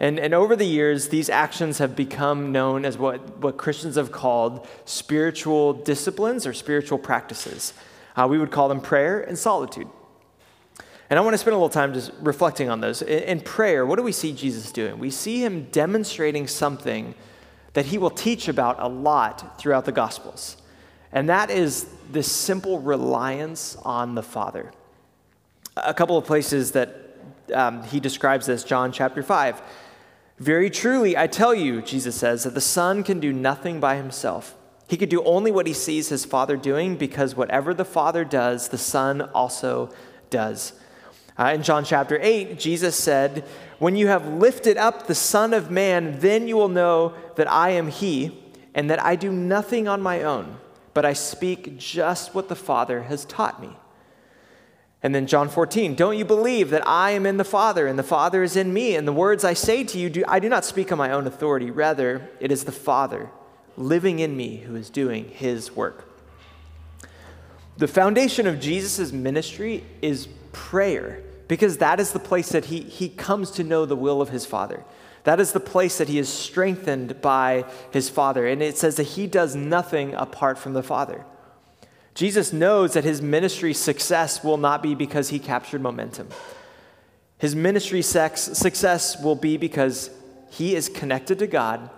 and, 0.00 0.20
and 0.20 0.32
over 0.32 0.54
the 0.54 0.64
years, 0.64 1.08
these 1.08 1.28
actions 1.28 1.78
have 1.78 1.96
become 1.96 2.52
known 2.52 2.84
as 2.84 2.96
what, 2.96 3.38
what 3.38 3.56
Christians 3.56 3.96
have 3.96 4.12
called 4.12 4.66
spiritual 4.84 5.72
disciplines 5.72 6.46
or 6.46 6.52
spiritual 6.52 6.98
practices. 6.98 7.74
Uh, 8.14 8.28
we 8.30 8.38
would 8.38 8.52
call 8.52 8.68
them 8.68 8.80
prayer 8.80 9.20
and 9.20 9.36
solitude. 9.36 9.88
And 11.10 11.18
I 11.18 11.22
want 11.22 11.34
to 11.34 11.38
spend 11.38 11.54
a 11.54 11.56
little 11.56 11.68
time 11.68 11.94
just 11.94 12.12
reflecting 12.20 12.68
on 12.70 12.80
those. 12.80 13.02
In, 13.02 13.22
in 13.24 13.40
prayer, 13.40 13.84
what 13.84 13.96
do 13.96 14.02
we 14.02 14.12
see 14.12 14.32
Jesus 14.32 14.70
doing? 14.70 14.98
We 14.98 15.10
see 15.10 15.42
him 15.44 15.64
demonstrating 15.72 16.46
something 16.46 17.14
that 17.72 17.86
he 17.86 17.98
will 17.98 18.10
teach 18.10 18.46
about 18.46 18.76
a 18.78 18.88
lot 18.88 19.58
throughout 19.58 19.84
the 19.84 19.92
Gospels. 19.92 20.58
And 21.12 21.28
that 21.28 21.50
is 21.50 21.88
this 22.10 22.30
simple 22.30 22.78
reliance 22.80 23.76
on 23.84 24.14
the 24.14 24.22
Father. 24.22 24.72
A 25.76 25.94
couple 25.94 26.16
of 26.16 26.24
places 26.24 26.72
that 26.72 26.94
um, 27.52 27.82
he 27.84 27.98
describes 27.98 28.46
this, 28.46 28.62
John 28.62 28.92
chapter 28.92 29.22
5. 29.22 29.62
Very 30.38 30.70
truly, 30.70 31.16
I 31.16 31.26
tell 31.26 31.54
you, 31.54 31.82
Jesus 31.82 32.14
says, 32.14 32.44
that 32.44 32.54
the 32.54 32.60
Son 32.60 33.02
can 33.02 33.18
do 33.18 33.32
nothing 33.32 33.80
by 33.80 33.96
himself. 33.96 34.54
He 34.86 34.96
could 34.96 35.08
do 35.08 35.22
only 35.24 35.50
what 35.50 35.66
he 35.66 35.72
sees 35.72 36.08
his 36.08 36.24
Father 36.24 36.56
doing 36.56 36.96
because 36.96 37.36
whatever 37.36 37.74
the 37.74 37.84
Father 37.84 38.24
does, 38.24 38.68
the 38.68 38.78
Son 38.78 39.20
also 39.20 39.92
does. 40.30 40.72
Uh, 41.38 41.52
in 41.54 41.62
John 41.62 41.84
chapter 41.84 42.18
8, 42.20 42.58
Jesus 42.58 42.96
said, 42.96 43.44
When 43.78 43.96
you 43.96 44.06
have 44.06 44.26
lifted 44.26 44.76
up 44.76 45.06
the 45.06 45.14
Son 45.14 45.52
of 45.52 45.70
Man, 45.70 46.20
then 46.20 46.48
you 46.48 46.56
will 46.56 46.68
know 46.68 47.14
that 47.36 47.50
I 47.50 47.70
am 47.70 47.88
He, 47.88 48.42
and 48.74 48.88
that 48.90 49.02
I 49.02 49.16
do 49.16 49.32
nothing 49.32 49.88
on 49.88 50.00
my 50.00 50.22
own, 50.22 50.56
but 50.94 51.04
I 51.04 51.12
speak 51.12 51.78
just 51.78 52.34
what 52.34 52.48
the 52.48 52.56
Father 52.56 53.02
has 53.04 53.24
taught 53.24 53.60
me. 53.60 53.70
And 55.02 55.14
then 55.14 55.26
John 55.26 55.48
14, 55.48 55.94
don't 55.94 56.18
you 56.18 56.24
believe 56.24 56.70
that 56.70 56.86
I 56.86 57.12
am 57.12 57.24
in 57.24 57.36
the 57.36 57.44
Father 57.44 57.86
and 57.86 57.98
the 57.98 58.02
Father 58.02 58.42
is 58.42 58.56
in 58.56 58.72
me? 58.72 58.96
And 58.96 59.06
the 59.06 59.12
words 59.12 59.44
I 59.44 59.54
say 59.54 59.84
to 59.84 59.98
you, 59.98 60.10
do, 60.10 60.24
I 60.26 60.40
do 60.40 60.48
not 60.48 60.64
speak 60.64 60.90
on 60.90 60.98
my 60.98 61.12
own 61.12 61.26
authority. 61.26 61.70
Rather, 61.70 62.28
it 62.40 62.50
is 62.50 62.64
the 62.64 62.72
Father 62.72 63.30
living 63.76 64.18
in 64.18 64.36
me 64.36 64.56
who 64.58 64.74
is 64.74 64.90
doing 64.90 65.28
his 65.28 65.74
work. 65.76 66.04
The 67.76 67.86
foundation 67.86 68.48
of 68.48 68.58
Jesus' 68.58 69.12
ministry 69.12 69.84
is 70.02 70.26
prayer 70.50 71.22
because 71.46 71.78
that 71.78 72.00
is 72.00 72.10
the 72.10 72.18
place 72.18 72.48
that 72.48 72.66
he, 72.66 72.80
he 72.80 73.08
comes 73.08 73.52
to 73.52 73.62
know 73.62 73.86
the 73.86 73.94
will 73.94 74.20
of 74.20 74.30
his 74.30 74.44
Father. 74.44 74.84
That 75.22 75.38
is 75.38 75.52
the 75.52 75.60
place 75.60 75.98
that 75.98 76.08
he 76.08 76.18
is 76.18 76.28
strengthened 76.28 77.20
by 77.20 77.66
his 77.92 78.08
Father. 78.08 78.48
And 78.48 78.62
it 78.62 78.76
says 78.76 78.96
that 78.96 79.04
he 79.04 79.28
does 79.28 79.54
nothing 79.54 80.12
apart 80.14 80.58
from 80.58 80.72
the 80.72 80.82
Father. 80.82 81.24
Jesus 82.18 82.52
knows 82.52 82.94
that 82.94 83.04
his 83.04 83.22
ministry 83.22 83.72
success 83.72 84.42
will 84.42 84.56
not 84.56 84.82
be 84.82 84.96
because 84.96 85.28
he 85.28 85.38
captured 85.38 85.80
momentum. 85.80 86.26
His 87.38 87.54
ministry 87.54 88.02
success 88.02 89.22
will 89.22 89.36
be 89.36 89.56
because 89.56 90.10
he 90.50 90.74
is 90.74 90.88
connected 90.88 91.38
to 91.38 91.46
God 91.46 91.90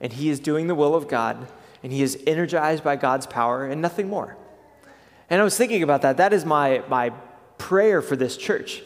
and 0.00 0.12
he 0.12 0.30
is 0.30 0.38
doing 0.38 0.68
the 0.68 0.76
will 0.76 0.94
of 0.94 1.08
God 1.08 1.48
and 1.82 1.92
he 1.92 2.00
is 2.00 2.16
energized 2.28 2.84
by 2.84 2.94
God's 2.94 3.26
power 3.26 3.66
and 3.66 3.82
nothing 3.82 4.08
more. 4.08 4.36
And 5.28 5.40
I 5.40 5.44
was 5.44 5.56
thinking 5.56 5.82
about 5.82 6.02
that. 6.02 6.18
That 6.18 6.32
is 6.32 6.44
my, 6.44 6.84
my 6.88 7.10
prayer 7.58 8.00
for 8.02 8.14
this 8.14 8.36
church. 8.36 8.84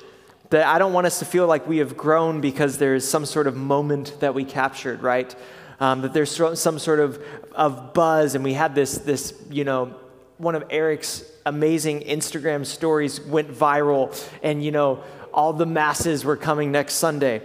That 0.49 0.67
I 0.67 0.79
don't 0.79 0.95
want 0.95 1.07
us 1.07 1.19
to 1.19 1.27
feel 1.27 1.47
like 1.47 1.69
we 1.69 1.77
have 1.77 1.95
grown 1.95 2.41
because 2.41 2.79
there's 2.79 3.07
some 3.07 3.27
sort 3.27 3.47
of 3.47 3.55
moment 3.55 4.19
that 4.21 4.33
we 4.33 4.47
captured, 4.47 5.03
right? 5.03 5.37
Um, 5.79 6.01
that 6.01 6.15
there's 6.15 6.35
some 6.59 6.79
sort 6.79 7.01
of, 7.01 7.23
of 7.53 7.93
buzz 7.93 8.35
and 8.35 8.43
we 8.43 8.55
had 8.55 8.75
this, 8.75 8.97
this, 8.97 9.35
you 9.51 9.65
know, 9.65 9.95
one 10.41 10.55
of 10.55 10.65
Erick's 10.71 11.23
amazing 11.45 12.01
Instagram 12.01 12.65
stories 12.65 13.21
went 13.21 13.53
viral, 13.53 14.19
and 14.43 14.65
you 14.65 14.71
know, 14.71 15.05
all 15.33 15.53
the 15.53 15.67
masses 15.67 16.25
were 16.25 16.37
coming 16.37 16.73
next 16.73 16.95
Sunday. 16.95 17.43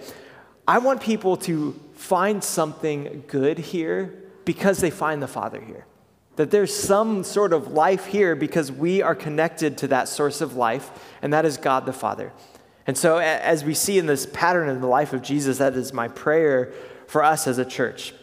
I 0.68 0.80
want 0.80 1.02
people 1.02 1.38
to 1.38 1.80
find 1.94 2.44
something 2.44 3.24
good 3.28 3.58
here 3.58 4.16
because 4.46 4.80
they 4.80 4.90
find 4.90 5.22
the 5.22 5.28
Father 5.28 5.62
here. 5.62 5.86
That 6.38 6.52
there's 6.52 6.74
some 6.74 7.24
sort 7.24 7.54
of 7.54 7.68
life 7.68 8.06
here 8.06 8.36
because 8.36 8.72
we 8.72 9.02
are 9.02 9.16
connected 9.16 9.78
to 9.80 9.88
that 9.90 10.08
source 10.08 10.42
of 10.42 10.56
life, 10.56 10.90
and 11.22 11.34
that 11.34 11.46
is 11.46 11.58
God 11.58 11.86
the 11.86 11.94
Father. 11.94 12.32
And 12.88 12.98
so, 12.98 13.18
as 13.18 13.64
we 13.64 13.74
see 13.74 13.98
in 13.98 14.06
this 14.06 14.26
pattern 14.26 14.70
in 14.70 14.80
the 14.80 14.88
life 14.88 15.12
of 15.12 15.22
Jesus, 15.22 15.58
that 15.58 15.76
is 15.76 15.92
my 15.92 16.08
prayer 16.08 16.72
for 17.08 17.24
us 17.24 17.48
as 17.48 17.58
a 17.58 17.66
church. 17.66 18.14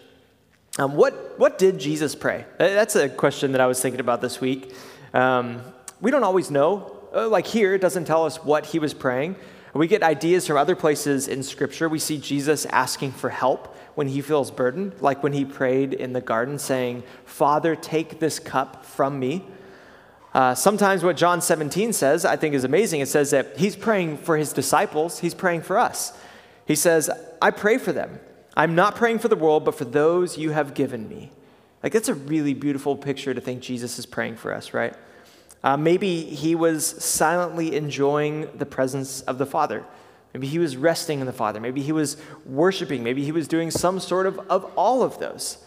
Um, 0.78 0.94
what, 0.94 1.38
what 1.38 1.58
did 1.58 1.78
Jesus 1.78 2.14
pray? 2.14 2.46
Uh, 2.58 2.68
that's 2.68 2.96
a 2.96 3.08
question 3.08 3.52
that 3.52 3.60
I 3.60 3.66
was 3.66 3.80
thinking 3.80 4.00
about 4.00 4.22
this 4.22 4.40
week. 4.40 4.74
Um, 5.12 5.60
we 6.00 6.10
don't 6.10 6.24
always 6.24 6.50
know. 6.50 6.96
Uh, 7.14 7.28
like 7.28 7.46
here, 7.46 7.74
it 7.74 7.80
doesn't 7.80 8.06
tell 8.06 8.24
us 8.24 8.42
what 8.42 8.66
he 8.66 8.78
was 8.78 8.94
praying. 8.94 9.36
We 9.74 9.86
get 9.86 10.02
ideas 10.02 10.46
from 10.46 10.56
other 10.56 10.76
places 10.76 11.28
in 11.28 11.42
Scripture. 11.42 11.88
We 11.88 11.98
see 11.98 12.18
Jesus 12.18 12.66
asking 12.66 13.12
for 13.12 13.30
help 13.30 13.74
when 13.94 14.08
he 14.08 14.22
feels 14.22 14.50
burdened, 14.50 14.94
like 15.00 15.22
when 15.22 15.32
he 15.32 15.44
prayed 15.44 15.92
in 15.92 16.14
the 16.14 16.20
garden, 16.20 16.58
saying, 16.58 17.02
Father, 17.24 17.76
take 17.76 18.18
this 18.18 18.38
cup 18.38 18.84
from 18.84 19.18
me. 19.18 19.44
Uh, 20.34 20.54
sometimes 20.54 21.02
what 21.02 21.16
John 21.16 21.42
17 21.42 21.92
says, 21.92 22.24
I 22.24 22.36
think 22.36 22.54
is 22.54 22.64
amazing. 22.64 23.00
It 23.00 23.08
says 23.08 23.30
that 23.30 23.58
he's 23.58 23.76
praying 23.76 24.18
for 24.18 24.38
his 24.38 24.52
disciples, 24.54 25.18
he's 25.18 25.34
praying 25.34 25.62
for 25.62 25.78
us. 25.78 26.12
He 26.66 26.74
says, 26.74 27.10
I 27.42 27.50
pray 27.50 27.76
for 27.76 27.92
them. 27.92 28.18
I'm 28.54 28.74
not 28.74 28.96
praying 28.96 29.20
for 29.20 29.28
the 29.28 29.36
world, 29.36 29.64
but 29.64 29.74
for 29.74 29.84
those 29.84 30.36
you 30.36 30.50
have 30.50 30.74
given 30.74 31.08
me, 31.08 31.30
Like, 31.82 31.92
that's 31.92 32.08
a 32.08 32.14
really 32.14 32.54
beautiful 32.54 32.96
picture 32.96 33.34
to 33.34 33.40
think 33.40 33.60
Jesus 33.60 33.98
is 33.98 34.06
praying 34.06 34.36
for 34.36 34.54
us, 34.54 34.72
right? 34.72 34.94
Uh, 35.64 35.76
maybe 35.76 36.22
he 36.22 36.54
was 36.54 36.86
silently 36.86 37.74
enjoying 37.74 38.48
the 38.54 38.66
presence 38.66 39.22
of 39.22 39.38
the 39.38 39.46
Father. 39.46 39.84
Maybe 40.32 40.46
he 40.46 40.58
was 40.58 40.76
resting 40.76 41.20
in 41.20 41.26
the 41.26 41.32
Father. 41.32 41.60
Maybe 41.60 41.82
he 41.82 41.92
was 41.92 42.16
worshiping. 42.46 43.02
Maybe 43.02 43.24
he 43.24 43.32
was 43.32 43.48
doing 43.48 43.70
some 43.70 44.00
sort 44.00 44.26
of, 44.26 44.38
of 44.48 44.64
all 44.76 45.02
of 45.02 45.18
those. 45.18 45.58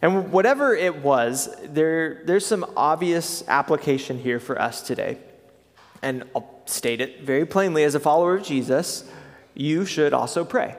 And 0.00 0.30
whatever 0.30 0.74
it 0.74 1.02
was, 1.02 1.54
there, 1.64 2.22
there's 2.24 2.46
some 2.46 2.64
obvious 2.76 3.42
application 3.48 4.18
here 4.18 4.38
for 4.38 4.60
us 4.60 4.82
today. 4.82 5.18
And 6.02 6.24
I'll 6.34 6.62
state 6.66 7.00
it 7.00 7.22
very 7.22 7.46
plainly 7.46 7.82
as 7.82 7.94
a 7.94 8.00
follower 8.00 8.36
of 8.36 8.44
Jesus, 8.44 9.10
you 9.54 9.84
should 9.84 10.12
also 10.12 10.44
pray. 10.44 10.76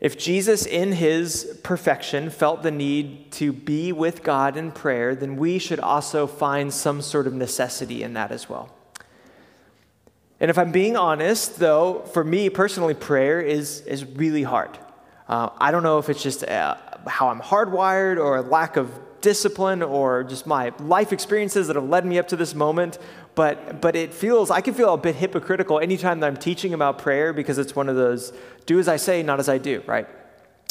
If 0.00 0.16
Jesus, 0.16 0.64
in 0.64 0.92
his 0.92 1.58
perfection, 1.64 2.30
felt 2.30 2.62
the 2.62 2.70
need 2.70 3.32
to 3.32 3.52
be 3.52 3.92
with 3.92 4.22
God 4.22 4.56
in 4.56 4.70
prayer, 4.70 5.16
then 5.16 5.36
we 5.36 5.58
should 5.58 5.80
also 5.80 6.26
find 6.26 6.72
some 6.72 7.02
sort 7.02 7.26
of 7.26 7.34
necessity 7.34 8.04
in 8.04 8.12
that 8.14 8.30
as 8.30 8.48
well. 8.48 8.72
And 10.40 10.50
if 10.50 10.58
I'm 10.58 10.70
being 10.70 10.96
honest, 10.96 11.58
though, 11.58 12.02
for 12.12 12.22
me 12.22 12.48
personally, 12.48 12.94
prayer 12.94 13.40
is, 13.40 13.80
is 13.82 14.04
really 14.04 14.44
hard. 14.44 14.78
Uh, 15.28 15.50
I 15.58 15.72
don't 15.72 15.82
know 15.82 15.98
if 15.98 16.08
it's 16.08 16.22
just 16.22 16.44
uh, 16.44 16.76
how 17.08 17.28
I'm 17.28 17.40
hardwired 17.40 18.18
or 18.18 18.40
lack 18.40 18.76
of 18.76 18.90
discipline 19.20 19.82
or 19.82 20.22
just 20.22 20.46
my 20.46 20.72
life 20.78 21.12
experiences 21.12 21.66
that 21.66 21.74
have 21.74 21.88
led 21.88 22.06
me 22.06 22.20
up 22.20 22.28
to 22.28 22.36
this 22.36 22.54
moment, 22.54 22.98
but, 23.34 23.80
but 23.80 23.94
it 23.94 24.12
feels, 24.12 24.50
I 24.50 24.60
can 24.60 24.74
feel 24.74 24.94
a 24.94 24.98
bit 24.98 25.14
hypocritical 25.16 25.78
anytime 25.78 26.20
that 26.20 26.26
I'm 26.26 26.36
teaching 26.36 26.74
about 26.74 26.98
prayer 26.98 27.32
because 27.32 27.58
it's 27.58 27.76
one 27.76 27.88
of 27.88 27.96
those 27.96 28.32
do 28.66 28.78
as 28.78 28.88
I 28.88 28.96
say, 28.96 29.22
not 29.22 29.40
as 29.40 29.48
I 29.48 29.58
do, 29.58 29.82
right? 29.86 30.08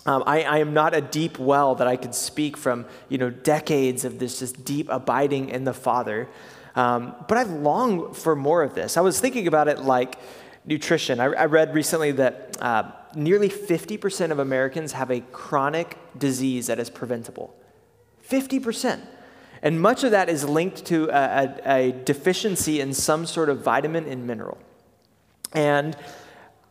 Um, 0.06 0.24
I, 0.26 0.44
I, 0.44 0.58
am 0.60 0.74
not 0.74 0.94
a 0.94 1.02
deep 1.02 1.38
well 1.38 1.76
that 1.76 1.88
I 1.88 1.98
could 1.98 2.16
speak 2.16 2.56
from, 2.56 2.86
you 3.10 3.18
know, 3.18 3.30
decades 3.30 4.06
of 4.06 4.20
this 4.20 4.40
just 4.40 4.64
deep 4.64 4.88
abiding 4.90 5.50
in 5.50 5.66
the 5.66 5.74
Father. 5.74 6.30
Um, 6.76 7.16
but 7.28 7.38
I 7.38 7.44
long 7.44 8.14
for 8.14 8.36
more 8.36 8.64
of 8.64 8.74
this. 8.74 8.96
I 8.96 9.02
was 9.02 9.20
thinking 9.20 9.48
about 9.48 9.68
it 9.68 9.80
like 9.80 10.18
nutrition. 10.66 11.20
I, 11.20 11.26
I 11.26 11.46
read 11.46 11.74
recently 11.74 12.12
that 12.12 12.56
uh, 12.62 12.92
nearly 13.16 13.50
50% 13.50 14.32
of 14.32 14.40
Americans 14.40 14.94
have 14.94 15.10
a 15.10 15.20
chronic 15.20 15.98
disease 16.18 16.68
that 16.68 16.80
is 16.80 16.90
preventable. 16.90 17.54
50%. 18.30 19.02
And 19.62 19.82
much 19.82 20.04
of 20.04 20.12
that 20.12 20.30
is 20.30 20.44
linked 20.44 20.86
to 20.86 21.10
a, 21.10 21.60
a, 21.66 21.78
a 21.78 21.92
deficiency 21.92 22.80
in 22.80 22.94
some 22.94 23.26
sort 23.26 23.50
of 23.50 23.64
vitamin 23.64 24.06
and 24.06 24.28
mineral. 24.28 24.58
And 25.54 25.96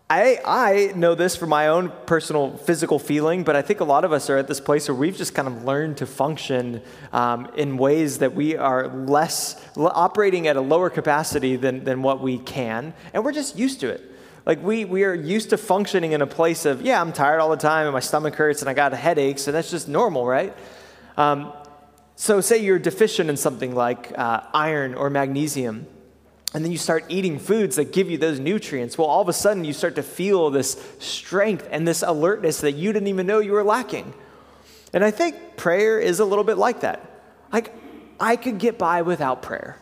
I, 0.09 0.38
I 0.47 0.93
know 0.95 1.16
this 1.16 1.35
from 1.35 1.49
my 1.49 1.66
own 1.66 1.90
personal 2.07 2.57
physical 2.59 3.00
feeling, 3.00 3.43
but 3.43 3.57
I 3.57 3.62
think 3.62 3.81
a 3.81 3.85
lot 3.85 4.05
of 4.05 4.12
us 4.12 4.31
are 4.31 4.37
at 4.37 4.47
this 4.47 4.61
place 4.61 4.87
where 4.87 4.95
we've 4.95 5.16
just 5.16 5.35
kind 5.35 5.49
of 5.49 5.64
learned 5.64 5.97
to 5.97 6.07
function 6.07 6.81
um, 7.12 7.50
in 7.57 7.76
ways 7.76 8.19
that 8.19 8.33
we 8.33 8.57
are 8.57 8.87
less, 8.87 9.61
operating 9.76 10.47
at 10.47 10.57
a 10.57 10.61
lower 10.61 10.90
capacity 10.90 11.57
than, 11.57 11.83
than 11.83 12.02
what 12.02 12.21
we 12.21 12.38
can, 12.38 12.95
and 13.12 13.25
we're 13.25 13.33
just 13.33 13.59
used 13.59 13.81
to 13.81 13.88
it. 13.88 14.00
Like 14.45 14.62
we, 14.62 14.85
we 14.85 15.02
are 15.02 15.12
used 15.12 15.50
to 15.50 15.57
functioning 15.57 16.12
in 16.12 16.23
a 16.23 16.26
place 16.26 16.66
of, 16.66 16.83
yeah, 16.83 17.00
I'm 17.00 17.12
tired 17.12 17.40
all 17.40 17.50
the 17.50 17.57
time 17.57 17.87
and 17.87 17.93
my 17.93 17.99
stomach 17.99 18.37
hurts 18.37 18.61
and 18.61 18.71
I 18.71 18.75
got 18.75 18.93
headaches, 18.93 19.49
and 19.49 19.57
that's 19.57 19.73
just 19.73 19.88
normal, 19.88 20.25
right? 20.25 20.57
Um, 21.16 21.52
so, 22.16 22.40
say 22.40 22.58
you're 22.58 22.78
deficient 22.78 23.30
in 23.30 23.37
something 23.37 23.75
like 23.75 24.12
uh, 24.18 24.40
iron 24.52 24.94
or 24.94 25.11
magnesium 25.11 25.87
and 26.56 26.64
then 26.64 26.73
you 26.73 26.78
start 26.78 27.04
eating 27.11 27.38
foods 27.38 27.76
that 27.76 27.92
give 27.92 28.11
you 28.11 28.16
those 28.16 28.40
nutrients, 28.40 28.96
well, 28.96 29.08
all 29.08 29.20
of 29.20 29.28
a 29.28 29.32
sudden 29.35 29.66
you 29.66 29.75
start 29.75 29.96
to 29.96 30.02
feel 30.02 30.49
this 30.49 30.82
strength 30.99 31.68
and 31.70 31.87
this 31.87 32.02
alertness 32.02 32.62
that 32.62 32.73
you 32.73 32.94
didn't 32.94 33.08
even 33.08 33.26
know 33.26 33.40
you 33.40 33.52
were 33.52 33.62
lacking. 33.62 34.14
And 34.94 35.04
I 35.04 35.11
think 35.11 35.58
prayer 35.58 36.00
is 36.00 36.18
a 36.18 36.25
little 36.25 36.44
bit 36.44 36.56
like 36.56 36.80
that. 36.80 37.11
Like, 37.52 37.75
I 38.18 38.37
could 38.37 38.58
get 38.58 38.78
by 38.78 39.02
without 39.02 39.42
prayer. 39.42 39.78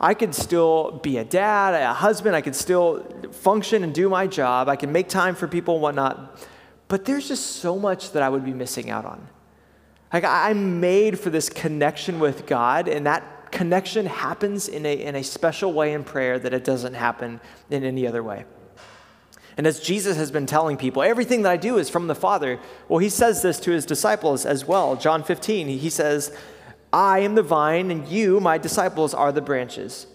I 0.00 0.14
could 0.14 0.34
still 0.34 0.92
be 1.02 1.18
a 1.18 1.24
dad, 1.24 1.74
a 1.74 1.92
husband, 1.92 2.34
I 2.34 2.40
could 2.40 2.56
still 2.56 3.04
function 3.32 3.84
and 3.84 3.94
do 3.94 4.08
my 4.08 4.26
job, 4.26 4.70
I 4.70 4.76
can 4.76 4.92
make 4.92 5.08
time 5.08 5.34
for 5.34 5.46
people 5.46 5.74
and 5.74 5.82
whatnot. 5.82 6.42
But 6.88 7.04
there's 7.04 7.28
just 7.28 7.56
so 7.56 7.78
much 7.78 8.12
that 8.12 8.22
I 8.22 8.30
would 8.30 8.44
be 8.44 8.54
missing 8.54 8.88
out 8.88 9.04
on. 9.04 9.28
Like, 10.16 10.24
I'm 10.24 10.80
made 10.80 11.20
for 11.20 11.28
this 11.28 11.50
connection 11.50 12.20
with 12.20 12.46
God, 12.46 12.88
and 12.88 13.04
that 13.04 13.52
connection 13.52 14.06
happens 14.06 14.66
in 14.66 14.86
a, 14.86 14.94
in 14.94 15.14
a 15.14 15.22
special 15.22 15.74
way 15.74 15.92
in 15.92 16.04
prayer 16.04 16.38
that 16.38 16.54
it 16.54 16.64
doesn't 16.64 16.94
happen 16.94 17.38
in 17.68 17.84
any 17.84 18.06
other 18.06 18.22
way. 18.22 18.46
And 19.58 19.66
as 19.66 19.78
Jesus 19.78 20.16
has 20.16 20.30
been 20.30 20.46
telling 20.46 20.78
people, 20.78 21.02
everything 21.02 21.42
that 21.42 21.52
I 21.52 21.58
do 21.58 21.76
is 21.76 21.90
from 21.90 22.06
the 22.06 22.14
Father, 22.14 22.58
well, 22.88 22.98
he 22.98 23.10
says 23.10 23.42
this 23.42 23.60
to 23.60 23.72
his 23.72 23.84
disciples 23.84 24.46
as 24.46 24.64
well. 24.64 24.96
John 24.96 25.22
15, 25.22 25.68
he 25.68 25.90
says, 25.90 26.34
I 26.94 27.18
am 27.18 27.34
the 27.34 27.42
vine, 27.42 27.90
and 27.90 28.08
you, 28.08 28.40
my 28.40 28.56
disciples, 28.56 29.12
are 29.12 29.32
the 29.32 29.42
branches. 29.42 30.06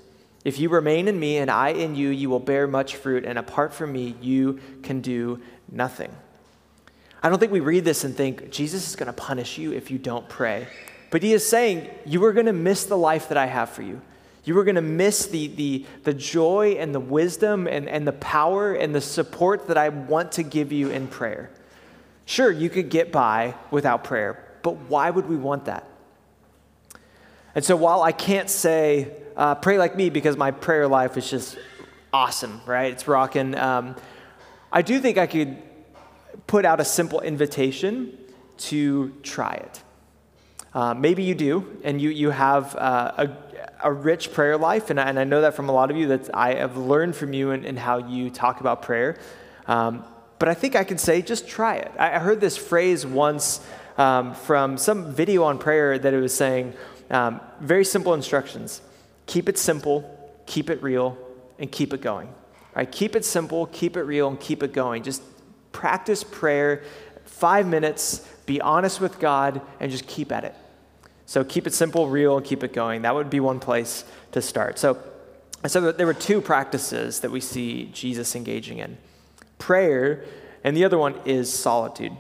If 0.44 0.60
you 0.60 0.70
remain 0.70 1.10
in 1.10 1.20
me 1.20 1.38
and 1.38 1.52
I 1.52 1.74
in 1.74 1.94
you, 1.94 2.10
you 2.10 2.28
will 2.28 2.40
bear 2.40 2.66
much 2.66 2.96
fruit, 2.96 3.24
and 3.24 3.38
apart 3.38 3.72
from 3.72 3.92
me, 3.92 4.16
you 4.20 4.60
can 4.82 5.02
do 5.02 5.40
nothing. 5.72 6.12
I 7.24 7.30
don't 7.30 7.40
think 7.40 7.52
we 7.52 7.60
read 7.60 7.86
this 7.86 8.04
and 8.04 8.16
think, 8.16 8.52
Jesus 8.52 8.90
is 8.90 8.96
going 8.96 9.08
to 9.08 9.14
punish 9.14 9.58
you 9.58 9.74
if 9.74 9.92
you 9.92 9.98
don't 9.98 10.28
pray. 10.28 10.68
But 11.12 11.22
he 11.22 11.34
is 11.34 11.48
saying, 11.48 11.90
You 12.06 12.24
are 12.26 12.34
going 12.34 12.48
to 12.48 12.54
miss 12.54 12.86
the 12.86 12.98
life 12.98 13.30
that 13.30 13.38
I 13.38 13.46
have 13.46 13.70
for 13.70 13.84
you. 13.84 14.02
You 14.44 14.58
are 14.58 14.64
going 14.64 14.76
to 14.76 14.82
miss 14.82 15.28
the, 15.28 15.48
the, 15.48 15.86
the 16.04 16.16
joy 16.16 16.78
and 16.80 16.96
the 16.96 17.00
wisdom 17.00 17.68
and, 17.68 17.88
and 17.88 18.08
the 18.08 18.14
power 18.14 18.74
and 18.74 18.96
the 18.96 19.02
support 19.02 19.68
that 19.68 19.78
I 19.78 19.90
want 19.90 20.32
to 20.34 20.44
give 20.44 20.72
you 20.72 20.90
in 20.90 21.08
prayer. 21.08 21.52
Sure, 22.26 22.52
you 22.52 22.70
could 22.70 22.90
get 22.90 23.12
by 23.12 23.54
without 23.70 24.04
prayer, 24.04 24.44
but 24.64 24.78
why 24.90 25.12
would 25.12 25.28
we 25.28 25.36
want 25.36 25.66
that? 25.66 25.88
And 27.54 27.64
so 27.64 27.76
while 27.76 28.02
I 28.02 28.14
can't 28.14 28.50
say, 28.50 29.12
uh, 29.36 29.56
pray 29.56 29.78
like 29.78 29.96
me 29.96 30.10
because 30.10 30.38
my 30.38 30.52
prayer 30.52 30.88
life 30.88 31.18
is 31.18 31.30
just 31.30 31.58
awesome, 32.14 32.62
right? 32.66 32.92
It's 32.92 33.08
rocking. 33.08 33.56
Um, 33.56 33.96
I 34.72 34.82
do 34.82 35.00
think 35.00 35.18
I 35.18 35.28
could 35.28 35.62
put 36.48 36.65
out 36.65 36.80
a 36.80 36.86
simple 36.86 37.22
invitation 37.22 38.17
to 38.58 39.10
try 39.24 39.54
it. 39.54 39.84
Uh, 40.74 40.94
maybe 40.94 41.24
you 41.24 41.36
do, 41.36 41.78
and 41.84 42.02
you, 42.02 42.10
you 42.10 42.30
have 42.30 42.76
uh, 42.76 43.12
a, 43.17 43.30
a 43.84 43.91
rich 43.91 44.32
prayer 44.32 44.58
life, 44.58 44.89
and 44.89 45.00
I, 45.00 45.10
and 45.10 45.20
I 45.20 45.24
know 45.26 45.41
that 45.41 45.54
from 45.54 45.67
a 45.67 45.72
lot 45.74 45.91
of 45.91 45.98
you 45.98 46.08
that 46.08 46.30
I 46.34 46.54
have 46.56 46.78
learned 46.78 47.15
from 47.15 47.34
you 47.34 47.52
and, 47.52 47.78
how 47.78 47.98
you 47.98 48.30
talk 48.30 48.62
about 48.62 48.82
prayer. 48.82 49.17
Um, 49.67 50.06
but 50.39 50.48
I 50.48 50.54
think 50.54 50.76
I 50.76 50.84
can 50.84 50.98
say 50.98 51.22
just 51.22 51.48
try 51.48 51.76
it. 51.76 51.91
I, 52.00 52.15
I 52.15 52.20
heard 52.20 52.39
this 52.39 52.58
phrase 52.58 53.06
once 53.06 53.60
um, 53.98 54.34
from 54.34 54.78
some 54.78 55.13
video 55.13 55.44
on 55.44 55.58
prayer 55.58 56.00
that 56.00 56.13
it 56.13 56.20
was 56.20 56.34
saying 56.34 56.74
um, 57.10 57.41
very 57.60 57.86
simple 57.86 58.13
instructions 58.13 58.82
keep 59.28 59.48
it 59.48 59.58
simple, 59.58 60.04
keep 60.46 60.70
it 60.70 60.82
real, 60.84 61.17
and 61.60 61.72
keep 61.72 61.94
it 61.94 62.02
going. 62.02 62.34
Right? 62.76 62.91
Keep 62.91 63.15
it 63.15 63.24
simple, 63.24 63.67
keep 63.67 63.96
it 63.96 64.04
real, 64.04 64.28
and 64.28 64.39
keep 64.39 64.63
it 64.63 64.74
going. 64.74 65.04
Just 65.04 65.22
practice 65.72 66.24
prayer 66.24 66.84
five 67.26 67.66
minutes, 67.66 68.20
be 68.46 68.62
honest 68.62 69.02
with 69.02 69.20
God, 69.20 69.62
and 69.80 69.92
just 69.92 70.06
keep 70.06 70.32
at 70.32 70.44
it. 70.44 70.54
So 71.26 71.44
keep 71.44 71.66
it 71.66 71.74
simple, 71.74 72.08
real, 72.08 72.38
and 72.38 72.46
keep 72.46 72.64
it 72.64 72.72
going. 72.72 73.02
That 73.02 73.16
would 73.16 73.30
be 73.30 73.40
one 73.40 73.60
place 73.60 74.04
to 74.34 74.42
start. 74.42 74.78
So, 74.78 75.02
so 75.66 75.92
there 75.92 76.06
were 76.06 76.14
two 76.14 76.42
practices 76.42 77.22
that 77.22 77.32
we 77.32 77.40
see 77.40 77.90
Jesus 77.94 78.36
engaging 78.36 78.78
in 78.78 78.98
prayer, 79.58 80.24
and 80.64 80.78
the 80.78 80.86
other 80.86 80.98
one 80.98 81.16
is 81.26 81.52
solitude. 81.52 82.12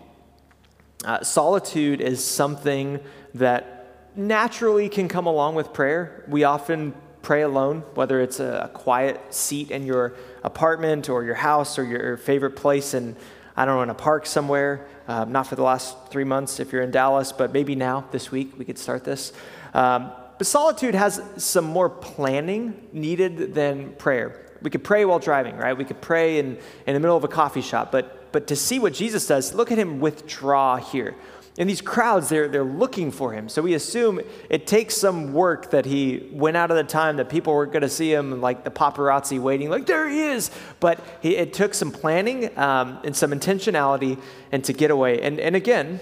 Uh, 1.03 1.21
solitude 1.21 2.01
is 2.01 2.23
something 2.23 2.99
that 3.33 4.07
naturally 4.15 4.89
can 4.89 5.07
come 5.07 5.27
along 5.27 5.55
with 5.55 5.73
prayer. 5.73 6.23
We 6.27 6.43
often 6.43 6.93
pray 7.21 7.41
alone, 7.41 7.83
whether 7.93 8.21
it's 8.21 8.39
a, 8.39 8.71
quiet 8.73 9.33
seat 9.33 9.69
in 9.71 9.85
your 9.85 10.15
apartment 10.43 11.09
or 11.09 11.23
your 11.23 11.35
house 11.35 11.77
or 11.77 11.83
your 11.83 12.17
favorite 12.17 12.55
place 12.55 12.93
in 12.93 13.15
I 13.55 13.65
don't 13.65 13.75
know, 13.75 13.83
in 13.83 13.89
a 13.89 13.93
park 13.93 14.25
somewhere. 14.25 14.87
Uh, 15.07 15.25
not 15.25 15.47
for 15.47 15.55
the 15.55 15.63
last 15.63 15.95
three 16.09 16.23
months 16.23 16.59
if 16.59 16.71
you're 16.71 16.81
in 16.81 16.91
Dallas, 16.91 17.31
but 17.31 17.51
maybe 17.51 17.75
now, 17.75 18.05
this 18.11 18.31
week, 18.31 18.57
we 18.57 18.65
could 18.65 18.77
start 18.77 19.03
this. 19.03 19.33
Um, 19.73 20.11
but 20.37 20.47
solitude 20.47 20.95
has 20.95 21.21
some 21.37 21.65
more 21.65 21.89
planning 21.89 22.87
needed 22.93 23.53
than 23.53 23.93
prayer. 23.93 24.47
We 24.61 24.69
could 24.69 24.83
pray 24.83 25.05
while 25.05 25.19
driving, 25.19 25.57
right? 25.57 25.77
We 25.77 25.85
could 25.85 26.01
pray 26.01 26.39
in, 26.39 26.57
in 26.87 26.93
the 26.93 26.99
middle 26.99 27.17
of 27.17 27.23
a 27.23 27.27
coffee 27.27 27.61
shop. 27.61 27.91
But, 27.91 28.31
but 28.31 28.47
to 28.47 28.55
see 28.55 28.79
what 28.79 28.93
Jesus 28.93 29.27
does, 29.27 29.53
look 29.53 29.71
at 29.71 29.77
him 29.77 29.99
withdraw 29.99 30.77
here. 30.77 31.15
And 31.61 31.69
these 31.69 31.79
crowds, 31.79 32.29
they're, 32.29 32.47
they're 32.47 32.63
looking 32.63 33.11
for 33.11 33.33
him. 33.33 33.47
So 33.47 33.61
we 33.61 33.75
assume 33.75 34.19
it 34.49 34.65
takes 34.65 34.97
some 34.97 35.31
work 35.31 35.69
that 35.69 35.85
he 35.85 36.27
went 36.31 36.57
out 36.57 36.71
of 36.71 36.77
the 36.77 36.83
time 36.83 37.17
that 37.17 37.29
people 37.29 37.53
were 37.53 37.67
going 37.67 37.83
to 37.83 37.87
see 37.87 38.11
him, 38.11 38.41
like 38.41 38.63
the 38.63 38.71
paparazzi 38.71 39.39
waiting, 39.39 39.69
like, 39.69 39.85
there 39.85 40.09
he 40.09 40.21
is. 40.21 40.49
But 40.79 40.99
he, 41.21 41.35
it 41.37 41.53
took 41.53 41.75
some 41.75 41.91
planning 41.91 42.57
um, 42.57 42.97
and 43.03 43.15
some 43.15 43.29
intentionality 43.29 44.19
and 44.51 44.63
to 44.63 44.73
get 44.73 44.89
away. 44.89 45.21
And, 45.21 45.39
and 45.39 45.55
again, 45.55 45.99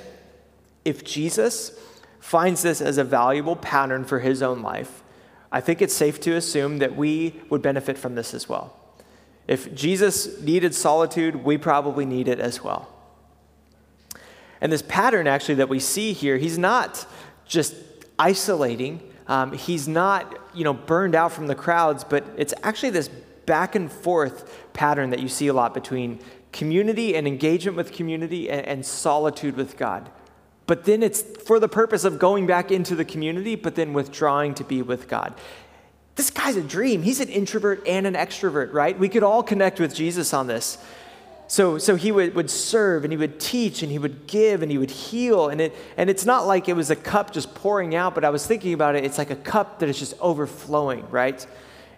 if 0.86 1.04
Jesus 1.04 1.78
finds 2.22 2.62
this 2.62 2.80
as 2.80 2.98
a 2.98 3.04
valuable 3.04 3.58
pattern 3.58 4.06
for 4.06 4.20
his 4.20 4.42
own 4.42 4.62
life, 4.62 5.04
I 5.52 5.60
think 5.60 5.82
it's 5.82 5.94
safe 5.94 6.22
to 6.22 6.38
assume 6.38 6.78
that 6.78 6.96
we 6.96 7.36
would 7.50 7.62
benefit 7.62 7.98
from 7.98 8.16
this 8.16 8.34
as 8.34 8.48
well. 8.48 8.80
If 9.46 9.76
Jesus 9.76 10.40
needed 10.40 10.74
solitude, 10.74 11.44
we 11.44 11.58
probably 11.58 12.06
need 12.06 12.30
it 12.30 12.40
as 12.40 12.64
well. 12.64 12.96
And 14.62 14.72
this 14.72 14.82
pattern, 14.82 15.28
actually, 15.28 15.56
that 15.56 15.70
we 15.70 15.80
see 15.80 16.14
here, 16.14 16.38
he's 16.38 16.58
not 16.58 17.06
just 17.46 17.76
isolating. 18.18 19.02
Um, 19.28 19.54
he's 19.54 19.88
not, 19.88 20.38
you 20.54 20.64
know, 20.64 20.74
burned 20.74 21.16
out 21.16 21.32
from 21.32 21.48
the 21.48 21.56
crowds, 21.56 22.04
but 22.04 22.26
it's 22.36 22.54
actually 22.64 22.90
this 22.90 23.08
back 23.46 23.76
and 23.76 23.92
forth 23.92 24.70
pattern 24.74 25.12
that 25.12 25.20
you 25.20 25.28
see 25.28 25.48
a 25.48 25.54
lot 25.54 25.74
between 25.74 26.20
community 26.52 27.16
and 27.16 27.28
engagement 27.28 27.78
with 27.78 27.92
community 27.92 28.50
and, 28.50 28.66
and 28.66 28.86
solitude 28.86 29.56
with 29.56 29.78
God. 29.78 30.10
But 30.68 30.86
then 30.86 31.02
it's 31.02 31.22
for 31.22 31.60
the 31.60 31.68
purpose 31.68 32.04
of 32.04 32.20
going 32.20 32.46
back 32.46 32.72
into 32.72 32.96
the 32.96 33.06
community, 33.06 33.56
but 33.56 33.76
then 33.76 33.94
withdrawing 33.94 34.54
to 34.56 34.64
be 34.64 34.82
with 34.82 35.08
God. 35.08 35.34
This 36.16 36.30
guy's 36.30 36.58
a 36.58 36.62
dream. 36.62 37.02
He's 37.02 37.22
an 37.22 37.30
introvert 37.30 37.82
and 37.88 38.06
an 38.06 38.14
extrovert, 38.14 38.74
right? 38.74 38.98
We 38.98 39.10
could 39.10 39.24
all 39.24 39.42
connect 39.42 39.80
with 39.80 39.96
Jesus 39.96 40.34
on 40.34 40.48
this. 40.48 40.78
So, 41.50 41.80
so 41.80 41.96
he 41.96 42.12
would, 42.12 42.36
would 42.36 42.52
serve 42.52 43.04
and 43.04 43.12
he 43.12 43.18
would 43.18 43.40
teach 43.40 43.82
and 43.82 43.92
he 43.92 43.98
would 43.98 44.28
give 44.28 44.62
and 44.62 44.72
he 44.72 44.78
would 44.78 44.92
heal. 44.92 45.50
And, 45.50 45.60
it, 45.60 45.76
and 45.98 46.08
it's 46.08 46.24
not 46.24 46.46
like 46.46 46.70
it 46.70 46.76
was 46.76 46.92
a 46.92 46.96
cup 46.96 47.32
just 47.34 47.56
pouring 47.56 47.96
out, 47.96 48.14
but 48.14 48.24
I 48.24 48.30
was 48.30 48.46
thinking 48.46 48.72
about 48.74 48.96
it. 48.96 49.04
It's 49.04 49.18
like 49.18 49.32
a 49.32 49.36
cup 49.36 49.80
that 49.80 49.90
is 49.90 49.98
just 49.98 50.14
overflowing, 50.20 51.10
right? 51.10 51.46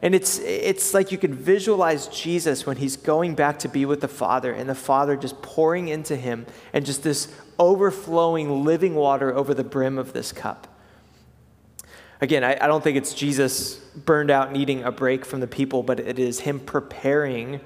And 0.01 0.15
it's, 0.15 0.39
it's 0.39 0.93
like 0.93 1.11
you 1.11 1.17
can 1.17 1.33
visualize 1.33 2.07
Jesus 2.07 2.65
when 2.65 2.77
he's 2.77 2.95
going 2.95 3.35
back 3.35 3.59
to 3.59 3.67
be 3.67 3.85
with 3.85 3.99
the 3.99 4.07
Father 4.07 4.53
and 4.53 4.69
the 4.69 4.75
Father 4.75 5.17
just 5.17 5.41
pouring 5.41 5.89
into 5.89 6.15
him 6.15 6.45
and 6.71 6.85
just 6.85 7.03
this 7.03 7.27
overflowing 7.59 8.63
living 8.63 8.95
water 8.95 9.35
over 9.35 9.53
the 9.53 9.65
brim 9.65 9.97
of 9.97 10.13
this 10.13 10.31
cup. 10.31 10.69
Again, 12.21 12.45
I, 12.45 12.53
I 12.53 12.67
don't 12.67 12.81
think 12.81 12.95
it's 12.95 13.13
Jesus 13.13 13.75
burned 13.75 14.31
out 14.31 14.53
needing 14.53 14.83
a 14.83 14.93
break 14.93 15.25
from 15.25 15.41
the 15.41 15.47
people, 15.47 15.83
but 15.83 15.99
it 15.99 16.19
is 16.19 16.39
him 16.39 16.61
preparing 16.61 17.59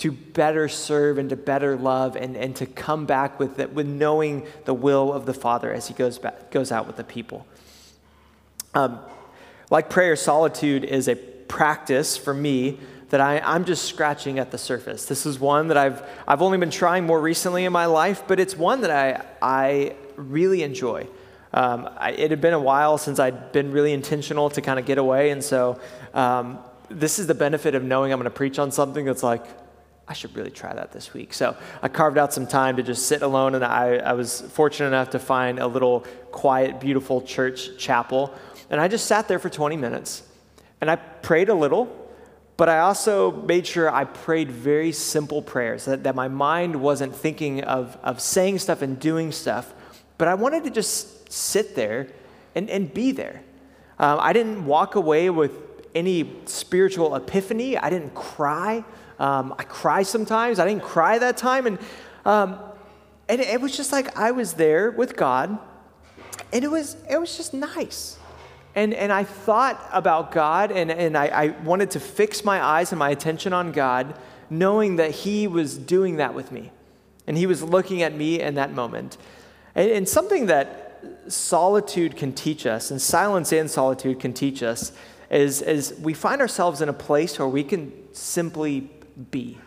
to 0.00 0.10
better 0.10 0.66
serve 0.66 1.18
and 1.18 1.28
to 1.28 1.36
better 1.36 1.76
love 1.76 2.16
and, 2.16 2.34
and 2.34 2.56
to 2.56 2.64
come 2.64 3.04
back 3.04 3.38
with, 3.38 3.58
it, 3.58 3.74
with 3.74 3.86
knowing 3.86 4.46
the 4.64 4.72
will 4.72 5.12
of 5.12 5.26
the 5.26 5.34
Father 5.34 5.72
as 5.72 5.88
he 5.88 5.94
goes, 5.94 6.18
back, 6.18 6.50
goes 6.50 6.72
out 6.72 6.86
with 6.86 6.96
the 6.96 7.04
people. 7.04 7.46
Um, 8.74 8.98
like 9.70 9.90
prayer, 9.90 10.16
solitude 10.16 10.84
is 10.84 11.06
a 11.06 11.16
practice 11.16 12.16
for 12.16 12.32
me 12.32 12.78
that 13.10 13.20
I, 13.20 13.40
I'm 13.40 13.66
just 13.66 13.84
scratching 13.84 14.38
at 14.38 14.50
the 14.50 14.56
surface. 14.56 15.04
This 15.04 15.26
is 15.26 15.38
one 15.38 15.68
that 15.68 15.76
I've, 15.76 16.02
I've 16.26 16.40
only 16.40 16.56
been 16.56 16.70
trying 16.70 17.04
more 17.04 17.20
recently 17.20 17.66
in 17.66 17.72
my 17.72 17.86
life, 17.86 18.22
but 18.26 18.40
it's 18.40 18.56
one 18.56 18.80
that 18.80 18.90
I, 18.90 19.22
I 19.42 19.96
really 20.16 20.62
enjoy. 20.62 21.08
Um, 21.52 21.90
I, 21.98 22.12
it 22.12 22.30
had 22.30 22.40
been 22.40 22.54
a 22.54 22.60
while 22.60 22.96
since 22.96 23.18
I'd 23.18 23.52
been 23.52 23.70
really 23.70 23.92
intentional 23.92 24.48
to 24.50 24.62
kind 24.62 24.78
of 24.78 24.86
get 24.86 24.96
away, 24.96 25.30
and 25.30 25.44
so 25.44 25.78
um, 26.14 26.60
this 26.88 27.18
is 27.18 27.26
the 27.26 27.34
benefit 27.34 27.74
of 27.74 27.82
knowing 27.82 28.12
I'm 28.12 28.18
going 28.18 28.30
to 28.30 28.36
preach 28.36 28.58
on 28.58 28.70
something 28.70 29.04
that's 29.04 29.22
like, 29.22 29.44
I 30.10 30.12
should 30.12 30.34
really 30.34 30.50
try 30.50 30.74
that 30.74 30.90
this 30.90 31.14
week. 31.14 31.32
So 31.32 31.56
I 31.82 31.86
carved 31.88 32.18
out 32.18 32.32
some 32.34 32.44
time 32.44 32.76
to 32.78 32.82
just 32.82 33.06
sit 33.06 33.22
alone, 33.22 33.54
and 33.54 33.64
I, 33.64 33.98
I 33.98 34.14
was 34.14 34.40
fortunate 34.40 34.88
enough 34.88 35.10
to 35.10 35.20
find 35.20 35.60
a 35.60 35.68
little 35.68 36.00
quiet, 36.32 36.80
beautiful 36.80 37.22
church 37.22 37.78
chapel. 37.78 38.34
And 38.70 38.80
I 38.80 38.88
just 38.88 39.06
sat 39.06 39.28
there 39.28 39.38
for 39.38 39.48
20 39.48 39.76
minutes, 39.76 40.24
and 40.80 40.90
I 40.90 40.96
prayed 40.96 41.48
a 41.48 41.54
little, 41.54 41.96
but 42.56 42.68
I 42.68 42.80
also 42.80 43.30
made 43.30 43.68
sure 43.68 43.88
I 43.88 44.02
prayed 44.02 44.50
very 44.50 44.90
simple 44.90 45.42
prayers, 45.42 45.84
that, 45.84 46.02
that 46.02 46.16
my 46.16 46.26
mind 46.26 46.74
wasn't 46.74 47.14
thinking 47.14 47.62
of, 47.62 47.96
of 48.02 48.20
saying 48.20 48.58
stuff 48.58 48.82
and 48.82 48.98
doing 48.98 49.30
stuff, 49.30 49.72
but 50.18 50.26
I 50.26 50.34
wanted 50.34 50.64
to 50.64 50.70
just 50.70 51.32
sit 51.32 51.76
there 51.76 52.08
and, 52.56 52.68
and 52.68 52.92
be 52.92 53.12
there. 53.12 53.42
Um, 54.00 54.18
I 54.20 54.32
didn't 54.32 54.66
walk 54.66 54.96
away 54.96 55.30
with 55.30 55.52
any 55.94 56.32
spiritual 56.46 57.14
epiphany, 57.14 57.78
I 57.78 57.90
didn't 57.90 58.14
cry. 58.16 58.84
Um, 59.20 59.54
I 59.58 59.64
cry 59.64 60.02
sometimes. 60.02 60.58
I 60.58 60.66
didn't 60.66 60.82
cry 60.82 61.18
that 61.18 61.36
time. 61.36 61.66
And, 61.66 61.78
um, 62.24 62.58
and 63.28 63.40
it 63.40 63.60
was 63.60 63.76
just 63.76 63.92
like 63.92 64.16
I 64.18 64.32
was 64.32 64.54
there 64.54 64.90
with 64.90 65.14
God, 65.14 65.56
and 66.52 66.64
it 66.64 66.70
was, 66.70 66.96
it 67.08 67.20
was 67.20 67.36
just 67.36 67.54
nice. 67.54 68.18
And, 68.74 68.94
and 68.94 69.12
I 69.12 69.24
thought 69.24 69.80
about 69.92 70.32
God, 70.32 70.72
and, 70.72 70.90
and 70.90 71.16
I, 71.16 71.26
I 71.26 71.48
wanted 71.64 71.92
to 71.92 72.00
fix 72.00 72.44
my 72.44 72.62
eyes 72.62 72.90
and 72.92 72.98
my 72.98 73.10
attention 73.10 73.52
on 73.52 73.72
God, 73.72 74.18
knowing 74.48 74.96
that 74.96 75.10
He 75.10 75.46
was 75.46 75.76
doing 75.76 76.16
that 76.16 76.34
with 76.34 76.50
me. 76.50 76.72
And 77.26 77.36
He 77.36 77.46
was 77.46 77.62
looking 77.62 78.02
at 78.02 78.14
me 78.14 78.40
in 78.40 78.54
that 78.54 78.72
moment. 78.72 79.16
And, 79.74 79.90
and 79.90 80.08
something 80.08 80.46
that 80.46 81.04
solitude 81.28 82.16
can 82.16 82.32
teach 82.32 82.64
us, 82.66 82.90
and 82.90 83.00
silence 83.00 83.52
and 83.52 83.70
solitude 83.70 84.18
can 84.18 84.32
teach 84.32 84.62
us, 84.62 84.92
is, 85.30 85.62
is 85.62 85.94
we 86.00 86.14
find 86.14 86.40
ourselves 86.40 86.80
in 86.80 86.88
a 86.88 86.92
place 86.92 87.38
where 87.38 87.46
we 87.46 87.62
can 87.62 87.92
simply 88.12 88.90
be, 89.30 89.58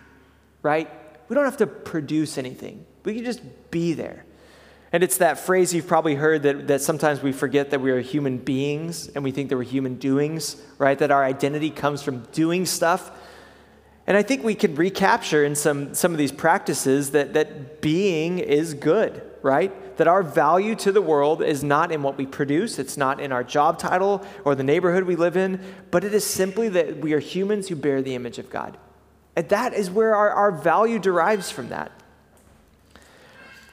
right? 0.62 0.90
We 1.30 1.36
don't 1.36 1.46
have 1.46 1.58
to 1.58 1.68
produce 1.68 2.38
anything, 2.38 2.86
we 3.04 3.16
can 3.16 3.26
just 3.26 3.42
be 3.72 3.94
there. 3.94 4.26
And 4.94 5.04
it's 5.04 5.18
that 5.18 5.40
phrase 5.40 5.74
you've 5.74 5.88
probably 5.88 6.14
heard 6.14 6.44
that, 6.44 6.68
that 6.68 6.82
sometimes 6.82 7.24
we 7.24 7.32
forget 7.32 7.72
that 7.72 7.82
we 7.82 7.90
are 7.90 8.00
human 8.00 8.38
beings 8.38 9.08
and 9.08 9.24
we 9.24 9.32
think 9.32 9.50
that 9.50 9.58
we're 9.58 9.64
human 9.64 9.96
doings, 9.96 10.56
right? 10.78 10.98
That 11.00 11.10
our 11.10 11.24
identity 11.24 11.72
comes 11.72 12.04
from 12.04 12.20
doing 12.32 12.68
stuff. 12.68 13.10
And 14.06 14.16
I 14.16 14.22
think 14.22 14.44
we 14.44 14.54
can 14.54 14.76
recapture 14.76 15.44
in 15.44 15.56
some, 15.56 15.96
some 15.96 16.12
of 16.12 16.20
these 16.20 16.32
practices 16.32 17.10
that, 17.12 17.34
that 17.34 17.82
being 17.82 18.38
is 18.38 18.76
good, 18.76 19.24
right? 19.42 19.98
That 19.98 20.08
our 20.08 20.22
value 20.22 20.76
to 20.76 20.92
the 20.92 21.02
world 21.02 21.42
is 21.42 21.64
not 21.64 21.92
in 21.92 22.04
what 22.04 22.16
we 22.16 22.28
produce, 22.28 22.78
it's 22.78 22.96
not 22.96 23.20
in 23.20 23.32
our 23.32 23.44
job 23.44 23.80
title 23.80 24.24
or 24.46 24.54
the 24.54 24.64
neighborhood 24.64 25.06
we 25.06 25.16
live 25.16 25.38
in, 25.38 25.60
but 25.90 26.04
it 26.04 26.14
is 26.14 26.24
simply 26.24 26.70
that 26.70 27.00
we 27.00 27.14
are 27.14 27.20
humans 27.20 27.68
who 27.68 27.76
bear 27.76 28.04
the 28.04 28.14
image 28.14 28.38
of 28.38 28.52
God. 28.52 28.78
And 29.36 29.50
that 29.50 29.74
is 29.74 29.90
where 29.90 30.16
our, 30.16 30.30
our 30.30 30.52
value 30.52 31.00
derives 31.00 31.50
from 31.50 31.70
that. 31.70 31.92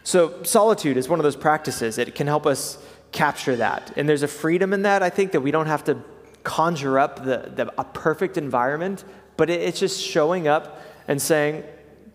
So, 0.03 0.43
solitude 0.43 0.97
is 0.97 1.09
one 1.09 1.19
of 1.21 1.25
those 1.25 1.37
practices. 1.37 1.99
It 1.99 2.15
can 2.15 2.27
help 2.27 2.47
us 2.47 2.79
capture 3.13 3.57
that. 3.57 3.93
And 3.97 4.09
there's 4.09 4.23
a 4.23 4.29
freedom 4.29 4.73
in 4.73 4.83
that, 4.83 5.03
I 5.03 5.11
think, 5.11 5.33
that 5.33 5.41
we 5.41 5.51
don't 5.51 5.67
have 5.67 5.85
to 5.85 5.99
conjure 6.43 6.99
up 6.99 7.25
the, 7.25 7.53
the, 7.55 7.73
a 7.79 7.85
perfect 7.85 8.39
environment, 8.39 9.05
but 9.37 9.51
it, 9.51 9.61
it's 9.61 9.79
just 9.79 10.03
showing 10.03 10.49
up 10.49 10.81
and 11.07 11.21
saying, 11.21 11.65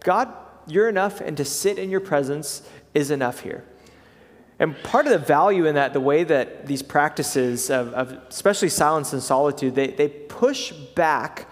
God, 0.04 0.34
you're 0.68 0.90
enough, 0.90 1.22
and 1.22 1.38
to 1.38 1.46
sit 1.46 1.78
in 1.78 1.90
your 1.90 2.00
presence 2.00 2.68
is 2.94 3.12
enough 3.12 3.42
here. 3.42 3.64
And 4.58 4.82
part 4.84 5.06
of 5.06 5.12
the 5.12 5.20
value 5.20 5.66
in 5.66 5.76
that, 5.76 5.94
the 5.94 6.00
way 6.00 6.24
that 6.24 6.66
these 6.66 6.82
practices 6.82 7.70
of, 7.70 7.94
of 7.94 8.12
especially 8.30 8.70
silence 8.70 9.12
and 9.14 9.22
solitude, 9.22 9.76
they, 9.76 9.88
they 9.88 10.08
push 10.08 10.72
back 10.72 11.48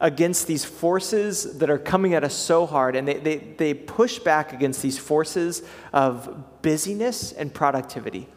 against 0.00 0.46
these 0.46 0.64
forces 0.64 1.58
that 1.58 1.70
are 1.70 1.78
coming 1.78 2.14
at 2.14 2.24
us 2.24 2.34
so 2.34 2.66
hard, 2.66 2.94
and 2.96 3.06
they, 3.06 3.14
they, 3.14 3.36
they 3.36 3.74
push 3.74 4.18
back 4.18 4.52
against 4.52 4.82
these 4.82 4.98
forces 4.98 5.62
of 5.92 6.62
busyness 6.62 7.32
and 7.32 7.52
productivity. 7.52 8.28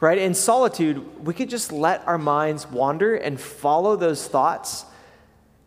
Right? 0.00 0.18
In 0.18 0.34
solitude, 0.34 1.24
we 1.24 1.32
could 1.32 1.48
just 1.48 1.72
let 1.72 2.06
our 2.06 2.18
minds 2.18 2.66
wander 2.66 3.16
and 3.16 3.40
follow 3.40 3.96
those 3.96 4.28
thoughts. 4.28 4.84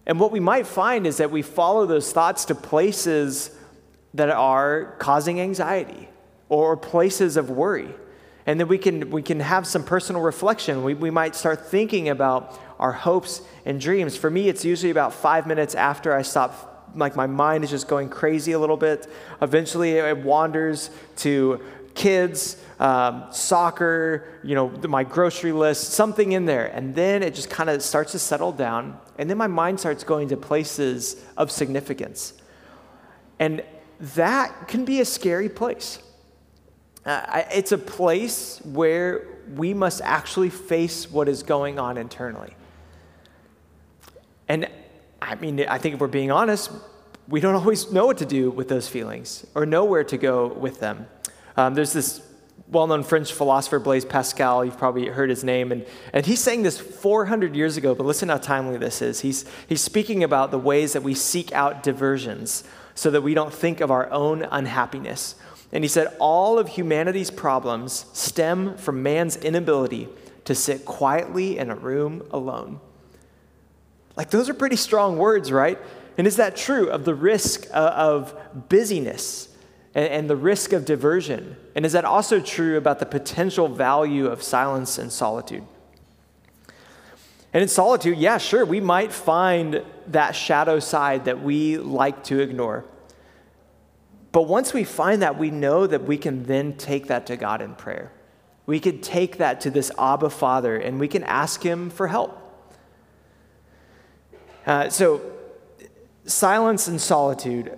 And 0.05 0.19
what 0.19 0.31
we 0.31 0.39
might 0.39 0.67
find 0.67 1.07
is 1.07 1.17
that 1.17 1.31
we 1.31 1.41
follow 1.41 1.85
those 1.85 2.11
thoughts 2.11 2.45
to 2.45 2.55
places 2.55 3.51
that 4.13 4.29
are 4.29 4.95
causing 4.99 5.39
anxiety 5.39 6.09
or 6.47 6.75
places 6.77 7.37
of 7.37 7.49
worry. 7.49 7.89
And 8.49 8.59
then 8.59 8.67
we 8.67 8.79
can, 8.79 9.11
we 9.11 9.21
can 9.21 9.41
have 9.41 9.67
some 9.67 9.83
personal 9.83 10.23
reflection. 10.23 10.83
We, 10.83 10.95
we 10.95 11.11
might 11.11 11.35
start 11.35 11.67
thinking 11.67 12.09
about 12.09 12.59
our 12.79 12.91
hopes 12.91 13.43
and 13.63 13.79
dreams. 13.79 14.17
For 14.17 14.31
me, 14.31 14.49
it's 14.49 14.65
usually 14.65 14.89
about 14.89 15.13
five 15.13 15.45
minutes 15.45 15.75
after 15.75 16.15
I 16.15 16.23
stop, 16.23 16.91
like 16.95 17.15
my 17.15 17.27
mind 17.27 17.63
is 17.63 17.69
just 17.69 17.87
going 17.87 18.09
crazy 18.09 18.53
a 18.53 18.59
little 18.59 18.75
bit. 18.75 19.05
Eventually, 19.39 19.97
it 19.97 20.17
wanders 20.17 20.89
to 21.17 21.61
kids, 21.93 22.57
um, 22.79 23.25
soccer, 23.29 24.39
you 24.43 24.55
know, 24.55 24.69
my 24.87 25.03
grocery 25.03 25.51
list, 25.51 25.91
something 25.91 26.31
in 26.31 26.45
there. 26.45 26.75
And 26.75 26.95
then 26.95 27.21
it 27.21 27.35
just 27.35 27.51
kind 27.51 27.69
of 27.69 27.83
starts 27.83 28.13
to 28.13 28.19
settle 28.19 28.51
down. 28.51 28.97
And 29.19 29.29
then 29.29 29.37
my 29.37 29.45
mind 29.45 29.79
starts 29.79 30.03
going 30.03 30.29
to 30.29 30.37
places 30.37 31.23
of 31.37 31.51
significance. 31.51 32.33
And 33.37 33.63
that 34.15 34.67
can 34.67 34.85
be 34.85 35.01
a 35.01 35.05
scary 35.05 35.49
place. 35.49 35.99
Uh, 37.05 37.43
it's 37.51 37.71
a 37.71 37.77
place 37.77 38.59
where 38.63 39.25
we 39.55 39.73
must 39.73 40.01
actually 40.03 40.49
face 40.49 41.09
what 41.09 41.27
is 41.27 41.43
going 41.43 41.79
on 41.79 41.97
internally. 41.97 42.53
And 44.47 44.67
I 45.21 45.35
mean, 45.35 45.61
I 45.67 45.77
think 45.77 45.95
if 45.95 46.01
we're 46.01 46.07
being 46.07 46.31
honest, 46.31 46.71
we 47.27 47.39
don't 47.39 47.55
always 47.55 47.91
know 47.91 48.05
what 48.05 48.17
to 48.17 48.25
do 48.25 48.49
with 48.49 48.67
those 48.67 48.87
feelings 48.87 49.45
or 49.55 49.65
know 49.65 49.85
where 49.85 50.03
to 50.03 50.17
go 50.17 50.47
with 50.47 50.79
them. 50.79 51.07
Um, 51.55 51.75
there's 51.75 51.93
this 51.93 52.21
well 52.69 52.87
known 52.87 53.03
French 53.03 53.33
philosopher, 53.33 53.79
Blaise 53.79 54.05
Pascal. 54.05 54.63
You've 54.63 54.77
probably 54.77 55.07
heard 55.07 55.29
his 55.29 55.43
name. 55.43 55.71
And, 55.71 55.85
and 56.13 56.25
he's 56.25 56.39
saying 56.39 56.63
this 56.63 56.79
400 56.79 57.55
years 57.55 57.77
ago, 57.77 57.95
but 57.95 58.05
listen 58.05 58.29
how 58.29 58.37
timely 58.37 58.77
this 58.77 59.01
is. 59.01 59.21
He's, 59.21 59.45
he's 59.67 59.81
speaking 59.81 60.23
about 60.23 60.51
the 60.51 60.59
ways 60.59 60.93
that 60.93 61.03
we 61.03 61.15
seek 61.15 61.51
out 61.51 61.81
diversions 61.83 62.63
so 62.93 63.09
that 63.11 63.21
we 63.21 63.33
don't 63.33 63.53
think 63.53 63.81
of 63.81 63.91
our 63.91 64.09
own 64.11 64.43
unhappiness. 64.43 65.35
And 65.71 65.83
he 65.83 65.87
said, 65.87 66.15
All 66.19 66.57
of 66.57 66.69
humanity's 66.69 67.31
problems 67.31 68.05
stem 68.13 68.77
from 68.77 69.03
man's 69.03 69.35
inability 69.37 70.09
to 70.45 70.55
sit 70.55 70.85
quietly 70.85 71.57
in 71.57 71.69
a 71.69 71.75
room 71.75 72.23
alone. 72.31 72.79
Like, 74.15 74.31
those 74.31 74.49
are 74.49 74.53
pretty 74.53 74.75
strong 74.75 75.17
words, 75.17 75.51
right? 75.51 75.77
And 76.17 76.27
is 76.27 76.35
that 76.37 76.55
true 76.55 76.89
of 76.89 77.05
the 77.05 77.15
risk 77.15 77.67
uh, 77.71 77.93
of 77.95 78.35
busyness 78.67 79.47
and, 79.95 80.07
and 80.07 80.29
the 80.29 80.35
risk 80.35 80.73
of 80.73 80.85
diversion? 80.85 81.55
And 81.75 81.85
is 81.85 81.93
that 81.93 82.03
also 82.03 82.39
true 82.41 82.77
about 82.77 82.99
the 82.99 83.05
potential 83.05 83.67
value 83.67 84.27
of 84.27 84.43
silence 84.43 84.97
and 84.97 85.11
solitude? 85.11 85.63
And 87.53 87.63
in 87.63 87.67
solitude, 87.67 88.17
yeah, 88.17 88.37
sure, 88.37 88.65
we 88.65 88.79
might 88.79 89.11
find 89.11 89.83
that 90.07 90.35
shadow 90.35 90.79
side 90.79 91.25
that 91.25 91.41
we 91.41 91.77
like 91.77 92.23
to 92.25 92.39
ignore. 92.39 92.85
But 94.31 94.43
once 94.43 94.73
we 94.73 94.83
find 94.83 95.21
that, 95.21 95.37
we 95.37 95.49
know 95.49 95.87
that 95.87 96.03
we 96.03 96.17
can 96.17 96.43
then 96.43 96.77
take 96.77 97.07
that 97.07 97.25
to 97.27 97.37
God 97.37 97.61
in 97.61 97.75
prayer. 97.75 98.11
We 98.65 98.79
could 98.79 99.01
take 99.01 99.37
that 99.37 99.61
to 99.61 99.71
this 99.71 99.91
Abba 99.97 100.29
Father 100.29 100.77
and 100.77 100.99
we 100.99 101.07
can 101.07 101.23
ask 101.23 101.63
Him 101.63 101.89
for 101.89 102.07
help. 102.07 102.37
Uh, 104.65 104.89
so, 104.89 105.21
silence 106.25 106.87
and 106.87 107.01
solitude, 107.01 107.77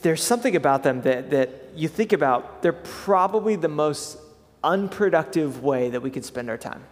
there's 0.00 0.22
something 0.22 0.56
about 0.56 0.82
them 0.82 1.02
that, 1.02 1.30
that 1.30 1.50
you 1.74 1.88
think 1.88 2.12
about, 2.12 2.62
they're 2.62 2.72
probably 2.72 3.56
the 3.56 3.68
most 3.68 4.18
unproductive 4.64 5.62
way 5.62 5.90
that 5.90 6.00
we 6.00 6.10
could 6.10 6.24
spend 6.24 6.48
our 6.48 6.56
time. 6.56 6.84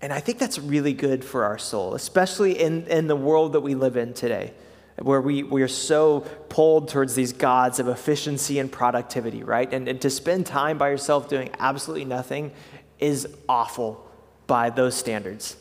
And 0.00 0.12
I 0.12 0.20
think 0.20 0.38
that's 0.38 0.58
really 0.58 0.92
good 0.94 1.24
for 1.24 1.44
our 1.44 1.58
soul, 1.58 1.94
especially 1.94 2.60
in, 2.60 2.86
in 2.86 3.06
the 3.06 3.16
world 3.16 3.52
that 3.52 3.60
we 3.60 3.74
live 3.74 3.96
in 3.96 4.14
today, 4.14 4.52
where 4.98 5.20
we, 5.20 5.42
we 5.42 5.62
are 5.62 5.68
so 5.68 6.20
pulled 6.48 6.88
towards 6.88 7.14
these 7.14 7.32
gods 7.32 7.78
of 7.78 7.88
efficiency 7.88 8.58
and 8.58 8.70
productivity, 8.70 9.42
right? 9.42 9.72
And, 9.72 9.88
and 9.88 10.00
to 10.02 10.10
spend 10.10 10.46
time 10.46 10.78
by 10.78 10.90
yourself 10.90 11.28
doing 11.28 11.50
absolutely 11.58 12.04
nothing 12.04 12.52
is 12.98 13.26
awful 13.48 14.08
by 14.46 14.70
those 14.70 14.94
standards. 14.94 15.56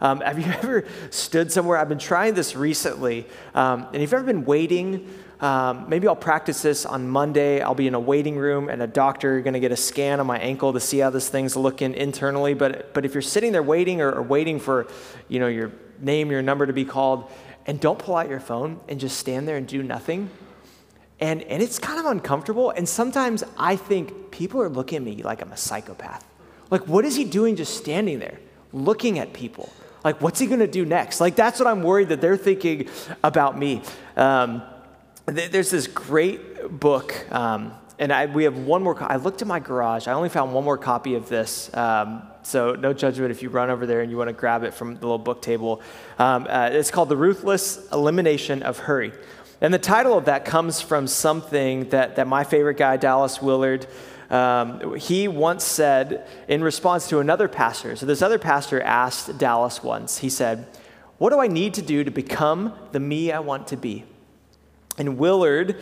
Um, 0.00 0.20
have 0.20 0.38
you 0.38 0.44
ever 0.62 0.86
stood 1.10 1.50
somewhere? 1.50 1.78
I've 1.78 1.88
been 1.88 1.98
trying 1.98 2.34
this 2.34 2.54
recently. 2.54 3.26
Um, 3.54 3.86
and 3.86 3.96
if 3.96 4.02
you've 4.02 4.14
ever 4.14 4.24
been 4.24 4.44
waiting, 4.44 5.08
um, 5.40 5.88
maybe 5.88 6.06
I'll 6.06 6.16
practice 6.16 6.62
this 6.62 6.86
on 6.86 7.08
Monday. 7.08 7.60
I'll 7.60 7.74
be 7.74 7.86
in 7.86 7.94
a 7.94 8.00
waiting 8.00 8.36
room 8.36 8.68
and 8.68 8.82
a 8.82 8.86
doctor 8.86 9.38
is 9.38 9.44
going 9.44 9.54
to 9.54 9.60
get 9.60 9.72
a 9.72 9.76
scan 9.76 10.20
on 10.20 10.26
my 10.26 10.38
ankle 10.38 10.72
to 10.72 10.80
see 10.80 10.98
how 10.98 11.10
this 11.10 11.28
thing's 11.28 11.56
looking 11.56 11.94
internally. 11.94 12.54
But, 12.54 12.94
but 12.94 13.04
if 13.04 13.14
you're 13.14 13.22
sitting 13.22 13.52
there 13.52 13.62
waiting 13.62 14.00
or, 14.00 14.12
or 14.12 14.22
waiting 14.22 14.60
for, 14.60 14.86
you 15.28 15.40
know, 15.40 15.48
your 15.48 15.72
name, 16.00 16.30
your 16.30 16.42
number 16.42 16.66
to 16.66 16.72
be 16.72 16.84
called, 16.84 17.30
and 17.66 17.80
don't 17.80 17.98
pull 17.98 18.16
out 18.16 18.28
your 18.28 18.40
phone 18.40 18.80
and 18.88 19.00
just 19.00 19.18
stand 19.18 19.48
there 19.48 19.56
and 19.56 19.66
do 19.66 19.82
nothing, 19.82 20.30
and, 21.20 21.42
and 21.42 21.62
it's 21.62 21.78
kind 21.78 21.98
of 21.98 22.06
uncomfortable. 22.06 22.70
And 22.70 22.88
sometimes 22.88 23.44
I 23.56 23.76
think 23.76 24.30
people 24.30 24.60
are 24.60 24.68
looking 24.68 24.96
at 24.96 25.02
me 25.02 25.22
like 25.22 25.40
I'm 25.40 25.52
a 25.52 25.56
psychopath. 25.56 26.24
Like, 26.70 26.86
what 26.88 27.04
is 27.04 27.16
he 27.16 27.24
doing 27.24 27.56
just 27.56 27.76
standing 27.76 28.18
there, 28.18 28.38
looking 28.72 29.18
at 29.18 29.32
people? 29.32 29.72
Like, 30.02 30.20
what's 30.20 30.38
he 30.38 30.46
to 30.46 30.66
do 30.66 30.84
next? 30.84 31.20
Like, 31.20 31.34
that's 31.36 31.58
what 31.58 31.66
I'm 31.66 31.82
worried 31.82 32.10
that 32.10 32.20
they're 32.20 32.36
thinking 32.36 32.88
about 33.22 33.58
me. 33.58 33.80
Um, 34.16 34.62
there's 35.24 35.70
this 35.70 35.86
great 35.86 36.68
book, 36.68 37.14
um, 37.32 37.72
and 37.98 38.12
I, 38.12 38.26
we 38.26 38.44
have 38.44 38.58
one 38.58 38.82
more. 38.82 38.94
Co- 38.94 39.06
I 39.06 39.16
looked 39.16 39.40
in 39.40 39.48
my 39.48 39.60
garage. 39.60 40.06
I 40.06 40.12
only 40.12 40.28
found 40.28 40.52
one 40.52 40.64
more 40.64 40.76
copy 40.76 41.14
of 41.14 41.28
this. 41.30 41.74
Um, 41.74 42.22
so 42.46 42.74
no 42.74 42.92
judgment 42.92 43.30
if 43.30 43.42
you 43.42 43.48
run 43.48 43.70
over 43.70 43.86
there 43.86 44.00
and 44.00 44.10
you 44.10 44.16
want 44.16 44.28
to 44.28 44.34
grab 44.34 44.62
it 44.64 44.74
from 44.74 44.94
the 44.94 45.00
little 45.00 45.18
book 45.18 45.42
table. 45.42 45.80
Um, 46.18 46.46
uh, 46.48 46.70
it's 46.72 46.90
called 46.90 47.08
The 47.08 47.16
Ruthless 47.16 47.90
Elimination 47.92 48.62
of 48.62 48.78
Hurry. 48.78 49.12
And 49.60 49.72
the 49.72 49.78
title 49.78 50.18
of 50.18 50.26
that 50.26 50.44
comes 50.44 50.80
from 50.80 51.06
something 51.06 51.88
that, 51.90 52.16
that 52.16 52.26
my 52.26 52.44
favorite 52.44 52.76
guy, 52.76 52.96
Dallas 52.96 53.40
Willard, 53.40 53.86
um, 54.30 54.96
he 54.96 55.28
once 55.28 55.64
said 55.64 56.26
in 56.48 56.62
response 56.62 57.08
to 57.08 57.20
another 57.20 57.48
pastor. 57.48 57.96
So 57.96 58.04
this 58.06 58.22
other 58.22 58.38
pastor 58.38 58.80
asked 58.80 59.38
Dallas 59.38 59.82
once, 59.82 60.18
he 60.18 60.28
said, 60.28 60.66
What 61.18 61.30
do 61.30 61.40
I 61.40 61.46
need 61.46 61.74
to 61.74 61.82
do 61.82 62.04
to 62.04 62.10
become 62.10 62.74
the 62.92 63.00
me 63.00 63.32
I 63.32 63.40
want 63.40 63.68
to 63.68 63.76
be? 63.76 64.04
And 64.98 65.18
Willard, 65.18 65.76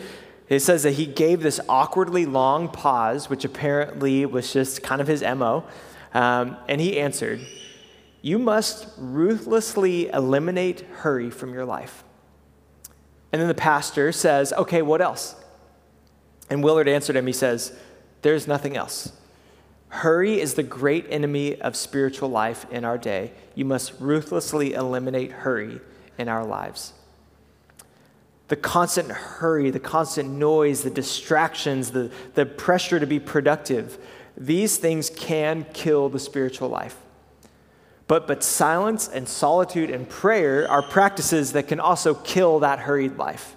it 0.49 0.61
says 0.61 0.83
that 0.83 0.93
he 0.93 1.07
gave 1.07 1.43
this 1.43 1.61
awkwardly 1.69 2.27
long 2.27 2.69
pause, 2.69 3.31
which 3.31 3.45
apparently 3.45 4.27
was 4.27 4.53
just 4.53 4.83
kind 4.83 5.01
of 5.01 5.07
his 5.07 5.23
MO. 5.23 5.65
Um, 6.15 6.57
and 6.69 6.81
he 6.81 6.99
answered, 6.99 7.41
You 8.21 8.39
must 8.39 8.87
ruthlessly 8.99 10.09
eliminate 10.09 10.81
hurry 10.81 11.31
from 11.31 11.55
your 11.55 11.65
life. 11.65 12.05
And 13.33 13.41
then 13.41 13.49
the 13.49 13.55
pastor 13.55 14.13
says, 14.13 14.53
Okay, 14.53 14.83
what 14.83 15.01
else? 15.01 15.35
And 16.51 16.63
Willard 16.63 16.89
answered 16.89 17.17
him, 17.17 17.27
He 17.27 17.33
says, 17.33 17.73
There's 18.23 18.47
nothing 18.47 18.77
else. 18.77 19.13
Hurry 19.89 20.41
is 20.41 20.55
the 20.55 20.63
great 20.63 21.07
enemy 21.11 21.61
of 21.61 21.77
spiritual 21.77 22.31
life 22.31 22.65
in 22.71 22.85
our 22.85 22.97
day. 22.97 23.33
You 23.55 23.67
must 23.67 23.93
ruthlessly 24.01 24.73
eliminate 24.73 25.33
hurry 25.33 25.81
in 26.19 26.29
our 26.29 26.45
lives 26.45 26.95
the 28.53 28.57
constant 28.57 29.11
hurry, 29.11 29.71
the 29.71 29.81
constant 29.81 30.29
noise, 30.29 30.83
the 30.83 30.91
distractions, 30.91 31.93
the, 31.93 32.13
the 32.35 32.45
pressure 32.45 33.01
to 33.01 33.07
be 33.07 33.19
productive, 33.19 33.97
these 34.37 34.77
things 34.79 35.11
can 35.11 35.67
kill 35.73 36.09
the 36.09 36.19
spiritual 36.19 36.69
life. 36.69 36.97
But, 38.09 38.27
but 38.27 38.43
silence 38.43 39.09
and 39.09 39.29
solitude 39.29 39.91
and 39.91 40.09
prayer 40.09 40.71
are 40.71 40.83
practices 40.83 41.53
that 41.53 41.69
can 41.69 41.81
also 41.81 42.15
kill 42.15 42.61
that 42.61 42.81
hurried 42.81 43.17
life. 43.17 43.57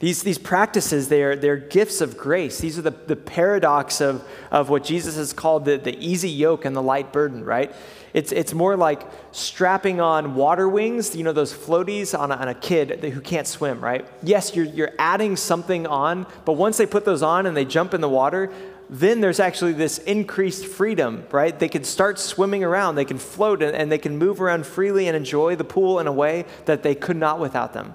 These, 0.00 0.24
these 0.24 0.36
practices, 0.36 1.08
they 1.08 1.22
are, 1.22 1.36
they're 1.36 1.56
gifts 1.56 2.00
of 2.00 2.16
grace. 2.16 2.58
These 2.58 2.76
are 2.76 2.82
the, 2.82 2.90
the 2.90 3.14
paradox 3.14 4.00
of, 4.00 4.28
of 4.50 4.68
what 4.68 4.82
Jesus 4.82 5.14
has 5.14 5.32
called 5.32 5.64
the, 5.64 5.76
the 5.76 5.96
easy 5.96 6.28
yoke 6.28 6.64
and 6.64 6.74
the 6.74 6.82
light 6.82 7.12
burden, 7.12 7.44
right? 7.44 7.72
It's, 8.12 8.32
it's 8.32 8.52
more 8.52 8.76
like 8.76 9.02
strapping 9.30 10.00
on 10.00 10.34
water 10.34 10.68
wings, 10.68 11.14
you 11.14 11.22
know, 11.22 11.32
those 11.32 11.54
floaties 11.54 12.18
on 12.18 12.32
a, 12.32 12.34
on 12.34 12.48
a 12.48 12.54
kid 12.54 13.02
who 13.02 13.20
can't 13.20 13.46
swim, 13.46 13.80
right? 13.80 14.04
Yes, 14.24 14.56
you're, 14.56 14.66
you're 14.66 14.92
adding 14.98 15.36
something 15.36 15.86
on, 15.86 16.26
but 16.44 16.54
once 16.54 16.76
they 16.78 16.86
put 16.86 17.04
those 17.04 17.22
on 17.22 17.46
and 17.46 17.56
they 17.56 17.64
jump 17.64 17.94
in 17.94 18.00
the 18.00 18.08
water, 18.08 18.52
then 18.92 19.22
there's 19.22 19.40
actually 19.40 19.72
this 19.72 19.96
increased 19.96 20.66
freedom, 20.66 21.26
right? 21.30 21.58
They 21.58 21.70
can 21.70 21.82
start 21.82 22.18
swimming 22.18 22.62
around, 22.62 22.96
they 22.96 23.06
can 23.06 23.16
float, 23.16 23.62
and, 23.62 23.90
they 23.90 23.96
can 23.96 24.18
move 24.18 24.38
around 24.38 24.66
freely 24.66 25.08
and 25.08 25.16
enjoy 25.16 25.56
the 25.56 25.64
pool 25.64 25.98
in 25.98 26.06
a 26.06 26.12
way 26.12 26.44
that 26.66 26.82
they 26.82 26.94
could 26.94 27.16
not 27.16 27.40
without 27.40 27.72
them. 27.72 27.94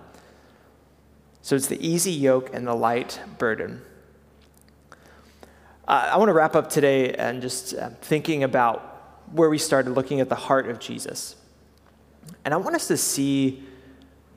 So 1.43 1.55
it's 1.55 1.67
the 1.67 1.87
easy 1.87 2.11
yoke 2.11 2.49
and 2.51 2.65
the 2.65 2.73
light 2.73 3.21
burden. 3.37 3.83
Uh, 5.87 6.09
I 6.13 6.17
want 6.17 6.29
to 6.29 6.33
wrap 6.33 6.55
up 6.55 6.67
today 6.67 7.13
and 7.13 7.43
just 7.43 7.75
uh, 7.75 7.91
thinking 8.01 8.43
about 8.43 9.21
where 9.31 9.51
we 9.51 9.59
started 9.59 9.91
looking 9.91 10.19
at 10.19 10.29
the 10.29 10.35
heart 10.35 10.67
of 10.67 10.79
Jesus. 10.79 11.35
And 12.43 12.55
I 12.55 12.57
want 12.57 12.75
us 12.75 12.87
to 12.87 12.97
see 12.97 13.63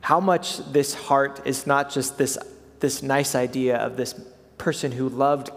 how 0.03 0.21
much 0.21 0.59
this 0.73 0.93
heart 0.93 1.41
is 1.47 1.67
not 1.67 1.91
just 1.91 2.19
this, 2.19 2.37
this 2.81 3.03
nice 3.03 3.35
idea 3.35 3.79
of 3.79 3.97
this 3.97 4.15
person 4.59 4.93
who 4.93 5.09
loved 5.09 5.49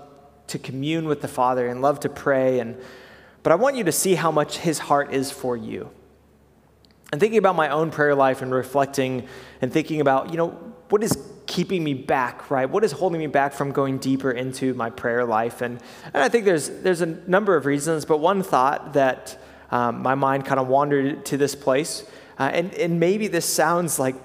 to 0.48 0.60
commune 0.60 1.08
with 1.08 1.22
the 1.22 1.28
Father 1.28 1.68
and 1.68 1.82
love 1.82 2.00
to 2.02 2.10
pray. 2.10 2.60
And, 2.60 2.78
but 3.44 3.52
I 3.52 3.56
want 3.56 3.76
you 3.76 3.84
to 3.86 3.92
see 3.92 4.16
how 4.16 4.32
much 4.32 4.58
his 4.58 4.80
heart 4.80 5.14
is 5.14 5.32
for 5.32 5.56
you. 5.56 5.90
And 7.12 7.20
thinking 7.20 7.38
about 7.38 7.56
my 7.56 7.70
own 7.70 7.92
prayer 7.92 8.16
life 8.16 8.42
and 8.42 8.52
reflecting 8.52 9.28
and 9.62 9.72
thinking 9.72 10.02
about, 10.02 10.32
you 10.32 10.38
know, 10.38 10.50
what 10.90 11.04
is 11.04 11.18
keeping 11.46 11.84
me 11.84 11.94
back, 11.94 12.50
right? 12.50 12.70
What 12.70 12.84
is 12.84 12.92
holding 12.92 13.20
me 13.20 13.28
back 13.28 13.54
from 13.54 13.72
going 13.72 14.00
deeper 14.00 14.32
into 14.32 14.74
my 14.74 14.90
prayer 14.90 15.26
life? 15.26 15.62
And, 15.62 15.80
and 16.14 16.24
I 16.24 16.30
think 16.30 16.46
there's, 16.46 16.70
there's 16.70 17.02
a 17.02 17.06
number 17.06 17.56
of 17.56 17.66
reasons, 17.66 18.06
but 18.06 18.18
one 18.18 18.42
thought 18.44 18.94
that 18.94 19.40
um, 19.72 20.02
my 20.02 20.16
mind 20.16 20.46
kind 20.46 20.60
of 20.60 20.68
wandered 20.68 21.26
to 21.28 21.38
this 21.38 21.56
place, 21.56 22.04
uh, 22.40 22.50
and, 22.54 22.74
and 22.76 23.00
maybe 23.00 23.28
this 23.28 23.46
sounds 23.46 24.00
like 24.00 24.16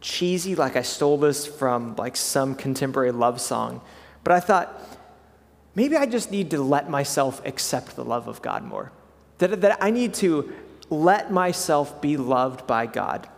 cheesy, 0.00 0.54
like 0.54 0.76
I 0.76 0.82
stole 0.82 1.18
this 1.18 1.46
from 1.46 1.94
like 1.96 2.16
some 2.16 2.54
contemporary 2.54 3.12
love 3.12 3.40
song, 3.40 3.80
but 4.24 4.32
I 4.32 4.40
thought, 4.40 4.87
maybe 5.78 5.96
I 5.96 6.06
just 6.06 6.32
need 6.32 6.50
to 6.50 6.60
let 6.60 6.90
myself 6.90 7.40
accept 7.46 7.94
the 7.94 8.04
love 8.04 8.26
of 8.26 8.42
God 8.42 8.64
more. 8.64 8.90
That, 9.38 9.60
that 9.60 9.78
I 9.80 9.90
need 9.92 10.12
to 10.14 10.52
let 10.90 11.30
myself 11.30 12.00
be 12.00 12.16
loved 12.16 12.66
by 12.66 12.86
God. 12.86 13.28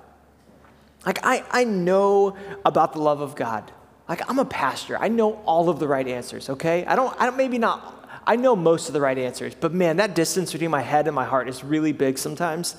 Like, 1.05 1.19
I, 1.23 1.45
I 1.51 1.65
know 1.65 2.39
about 2.65 2.95
the 2.95 2.99
love 2.99 3.21
of 3.21 3.37
God. 3.37 3.71
Like, 4.09 4.23
I'm 4.31 4.39
a 4.39 4.47
pastor. 4.47 4.97
I 4.99 5.09
know 5.09 5.35
all 5.45 5.69
of 5.69 5.79
the 5.81 5.87
right 5.87 6.09
answers, 6.09 6.49
okay? 6.49 6.87
I 6.87 6.97
don't, 6.97 7.15
I 7.21 7.27
don't, 7.27 7.37
maybe 7.37 7.59
not, 7.59 8.23
I 8.27 8.37
know 8.37 8.57
most 8.57 8.89
of 8.89 8.95
the 8.95 9.03
right 9.03 9.19
answers, 9.19 9.55
but 9.55 9.75
man, 9.75 9.99
that 9.99 10.15
distance 10.15 10.51
between 10.53 10.71
my 10.71 10.81
head 10.81 11.09
and 11.09 11.15
my 11.15 11.27
heart 11.27 11.47
is 11.47 11.63
really 11.63 11.93
big 11.93 12.17
sometimes. 12.17 12.75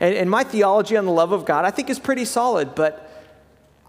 And, 0.00 0.14
and 0.14 0.30
my 0.30 0.44
theology 0.44 0.96
on 0.96 1.04
the 1.04 1.12
love 1.12 1.32
of 1.32 1.44
God, 1.44 1.66
I 1.66 1.70
think, 1.70 1.90
is 1.90 1.98
pretty 1.98 2.24
solid, 2.24 2.74
but 2.74 3.10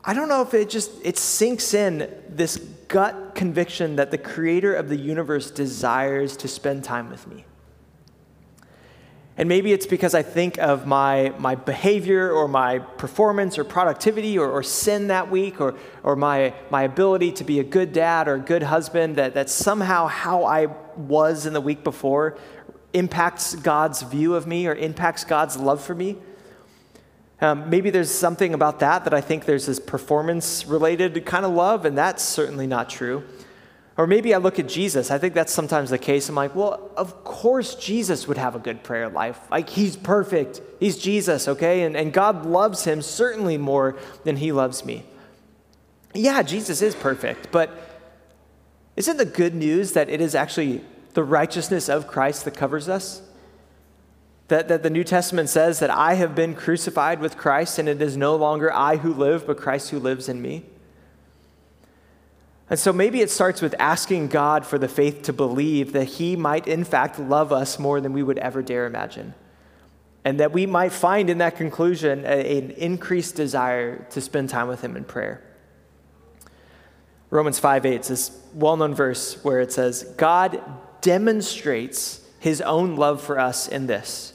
I 0.04 0.14
don't 0.14 0.28
know 0.28 0.42
if 0.42 0.54
it 0.54 0.70
just, 0.70 0.92
it 1.04 1.18
sinks 1.18 1.74
in 1.74 2.14
this 2.28 2.60
gut 2.88 3.36
conviction 3.36 3.96
that 3.96 4.12
the 4.12 4.18
creator 4.18 4.74
of 4.74 4.90
the 4.90 4.98
universe 4.98 5.52
desires 5.52 6.38
to 6.38 6.48
spend 6.48 6.84
time 6.84 7.10
with 7.10 7.28
me. 7.28 7.46
And 9.38 9.50
maybe 9.50 9.74
it's 9.74 9.86
because 9.86 10.16
I 10.16 10.22
think 10.22 10.58
of 10.60 10.88
my, 10.88 11.34
my 11.40 11.56
behavior 11.56 12.32
or 12.32 12.48
my 12.48 12.80
performance 12.80 13.58
or 13.58 13.66
productivity 13.66 14.38
or, 14.38 14.50
or 14.50 14.64
sin 14.64 15.08
that 15.08 15.30
week 15.30 15.60
or, 15.60 15.76
or 16.04 16.16
my, 16.16 16.54
my 16.70 16.84
ability 16.84 17.34
to 17.34 17.44
be 17.44 17.60
a 17.60 17.64
good 17.64 17.92
dad 17.92 18.30
or 18.30 18.36
a 18.36 18.40
good 18.40 18.64
husband, 18.64 19.18
that, 19.18 19.34
that 19.34 19.50
somehow 19.50 20.08
how 20.08 20.46
I 20.46 20.68
was 20.96 21.46
in 21.46 21.52
the 21.52 21.60
week 21.60 21.84
before 21.84 22.38
impacts 22.94 23.56
God's 23.56 24.04
view 24.04 24.36
of 24.36 24.48
me 24.48 24.68
or 24.68 24.74
impacts 24.74 25.26
God's 25.26 25.58
love 25.58 25.84
for 25.84 25.94
me. 25.94 26.16
Um, 27.42 27.70
maybe 27.70 27.90
there's 27.90 28.12
something 28.12 28.54
about 28.54 28.80
that 28.80 29.04
that 29.04 29.14
I 29.14 29.22
think 29.22 29.46
there's 29.46 29.66
this 29.66 29.80
performance 29.80 30.66
related 30.66 31.26
kind 31.26 31.46
of 31.46 31.52
love, 31.52 31.86
and 31.86 31.98
that's 31.98 32.24
certainly 32.24 32.68
not 32.68 32.90
true. 32.90 33.24
Or 33.98 34.08
maybe 34.08 34.34
I 34.34 34.38
look 34.38 34.60
at 34.60 34.68
Jesus. 34.68 35.10
I 35.10 35.18
think 35.18 35.34
that's 35.34 35.54
sometimes 35.54 35.90
the 35.90 35.98
case. 35.98 36.28
I'm 36.28 36.36
like, 36.36 36.54
well, 36.54 36.92
of 36.98 37.24
course 37.24 37.76
Jesus 37.76 38.28
would 38.28 38.38
have 38.38 38.56
a 38.56 38.60
good 38.60 38.84
prayer 38.84 39.08
life. 39.10 39.40
Like, 39.50 39.70
he's 39.70 39.96
perfect. 39.96 40.62
He's 40.80 40.98
Jesus, 40.98 41.48
okay? 41.48 41.84
And, 41.84 41.96
and 41.96 42.12
God 42.12 42.46
loves 42.46 42.84
him 42.84 43.02
certainly 43.02 43.58
more 43.58 43.98
than 44.26 44.38
he 44.38 44.52
loves 44.52 44.84
me. 44.84 45.06
Yeah, 46.14 46.42
Jesus 46.42 46.82
is 46.82 46.94
perfect, 46.96 47.52
but 47.52 47.72
isn't 48.96 49.18
the 49.18 49.26
good 49.26 49.54
news 49.54 49.94
that 49.94 50.10
it 50.10 50.22
is 50.22 50.36
actually 50.36 50.84
the 51.14 51.24
righteousness 51.24 51.90
of 51.90 52.08
Christ 52.08 52.46
that 52.46 52.56
covers 52.56 52.88
us? 52.88 53.22
That, 54.48 54.68
that 54.68 54.84
the 54.84 54.90
New 54.90 55.04
Testament 55.04 55.50
says 55.50 55.80
that 55.80 55.90
I 55.90 56.14
have 56.16 56.36
been 56.36 56.54
crucified 56.54 57.20
with 57.20 57.36
Christ, 57.36 57.80
and 57.80 57.90
it 57.90 58.02
is 58.02 58.16
no 58.16 58.36
longer 58.36 58.72
I 58.72 58.98
who 58.98 59.12
live, 59.12 59.48
but 59.48 59.58
Christ 59.58 59.90
who 59.90 60.00
lives 60.00 60.30
in 60.30 60.42
me. 60.42 60.66
And 62.70 62.80
so 62.80 62.92
maybe 62.92 63.22
it 63.22 63.30
starts 63.30 63.62
with 63.62 63.76
asking 63.80 64.30
God 64.30 64.66
for 64.66 64.78
the 64.78 64.88
faith 64.88 65.24
to 65.24 65.34
believe 65.34 65.94
that 65.94 66.06
He 66.06 66.36
might, 66.36 66.68
in 66.68 66.84
fact, 66.84 67.20
love 67.20 67.52
us 67.52 67.78
more 67.78 68.02
than 68.02 68.14
we 68.14 68.24
would 68.24 68.40
ever 68.40 68.62
dare 68.62 68.86
imagine. 68.86 69.34
And 70.24 70.40
that 70.40 70.52
we 70.52 70.66
might 70.66 70.92
find 70.92 71.30
in 71.30 71.38
that 71.38 71.56
conclusion 71.56 72.26
a, 72.26 72.58
an 72.58 72.72
increased 72.72 73.36
desire 73.36 74.06
to 74.10 74.22
spend 74.22 74.50
time 74.50 74.68
with 74.68 74.82
Him 74.82 74.98
in 74.98 75.04
prayer. 75.04 75.44
Romans 77.30 77.60
5 77.60 77.86
8 77.86 78.02
is 78.02 78.08
this 78.08 78.40
well 78.54 78.78
known 78.78 78.96
verse 78.96 79.44
where 79.44 79.60
it 79.60 79.72
says, 79.72 80.04
God 80.18 80.62
demonstrates 81.02 82.22
His 82.40 82.62
own 82.62 82.96
love 82.96 83.22
for 83.22 83.40
us 83.40 83.68
in 83.68 83.86
this. 83.86 84.34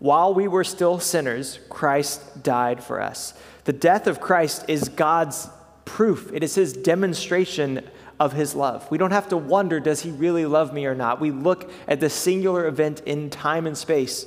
While 0.00 0.32
we 0.32 0.48
were 0.48 0.64
still 0.64 0.98
sinners, 0.98 1.60
Christ 1.68 2.42
died 2.42 2.82
for 2.82 3.00
us. 3.00 3.34
The 3.64 3.72
death 3.74 4.06
of 4.06 4.18
Christ 4.18 4.64
is 4.66 4.88
God's 4.88 5.48
proof, 5.84 6.30
it 6.32 6.42
is 6.42 6.54
his 6.54 6.72
demonstration 6.72 7.88
of 8.18 8.32
his 8.32 8.54
love. 8.54 8.90
We 8.90 8.98
don't 8.98 9.12
have 9.12 9.28
to 9.28 9.36
wonder, 9.36 9.80
does 9.80 10.02
he 10.02 10.10
really 10.10 10.46
love 10.46 10.72
me 10.72 10.86
or 10.86 10.94
not? 10.94 11.20
We 11.20 11.30
look 11.30 11.70
at 11.88 12.00
the 12.00 12.10
singular 12.10 12.66
event 12.66 13.02
in 13.06 13.30
time 13.30 13.66
and 13.66 13.76
space 13.76 14.26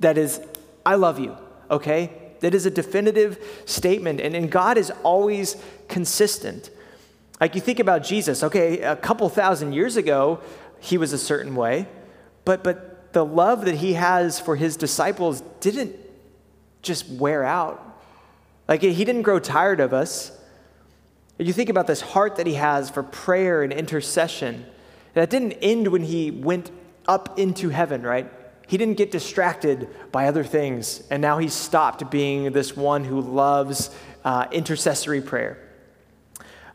that 0.00 0.18
is, 0.18 0.40
I 0.84 0.96
love 0.96 1.18
you, 1.18 1.36
okay? 1.70 2.10
That 2.40 2.54
is 2.54 2.66
a 2.66 2.70
definitive 2.70 3.38
statement, 3.66 4.20
and, 4.20 4.34
and 4.34 4.50
God 4.50 4.76
is 4.76 4.90
always 5.02 5.56
consistent. 5.88 6.70
Like 7.40 7.54
you 7.54 7.60
think 7.60 7.80
about 7.80 8.02
Jesus, 8.02 8.42
okay, 8.42 8.80
a 8.80 8.96
couple 8.96 9.28
thousand 9.28 9.72
years 9.72 9.96
ago, 9.96 10.40
he 10.80 10.98
was 10.98 11.12
a 11.12 11.18
certain 11.18 11.54
way, 11.54 11.86
but, 12.44 12.64
but 12.64 12.91
the 13.12 13.24
love 13.24 13.64
that 13.64 13.76
he 13.76 13.94
has 13.94 14.40
for 14.40 14.56
his 14.56 14.76
disciples 14.76 15.42
didn't 15.60 15.96
just 16.82 17.08
wear 17.08 17.44
out. 17.44 18.00
Like 18.68 18.82
he 18.82 19.04
didn't 19.04 19.22
grow 19.22 19.38
tired 19.38 19.80
of 19.80 19.92
us. 19.92 20.32
You 21.38 21.52
think 21.52 21.68
about 21.68 21.86
this 21.86 22.00
heart 22.00 22.36
that 22.36 22.46
he 22.46 22.54
has 22.54 22.90
for 22.90 23.02
prayer 23.02 23.62
and 23.62 23.72
intercession. 23.72 24.66
That 25.14 25.30
didn't 25.30 25.52
end 25.54 25.88
when 25.88 26.02
he 26.02 26.30
went 26.30 26.70
up 27.06 27.38
into 27.38 27.68
heaven, 27.68 28.02
right? 28.02 28.30
He 28.68 28.78
didn't 28.78 28.96
get 28.96 29.10
distracted 29.10 29.88
by 30.12 30.28
other 30.28 30.44
things, 30.44 31.02
and 31.10 31.20
now 31.20 31.38
he's 31.38 31.52
stopped 31.52 32.10
being 32.10 32.52
this 32.52 32.76
one 32.76 33.04
who 33.04 33.20
loves 33.20 33.90
uh, 34.24 34.46
intercessory 34.52 35.20
prayer. 35.20 35.58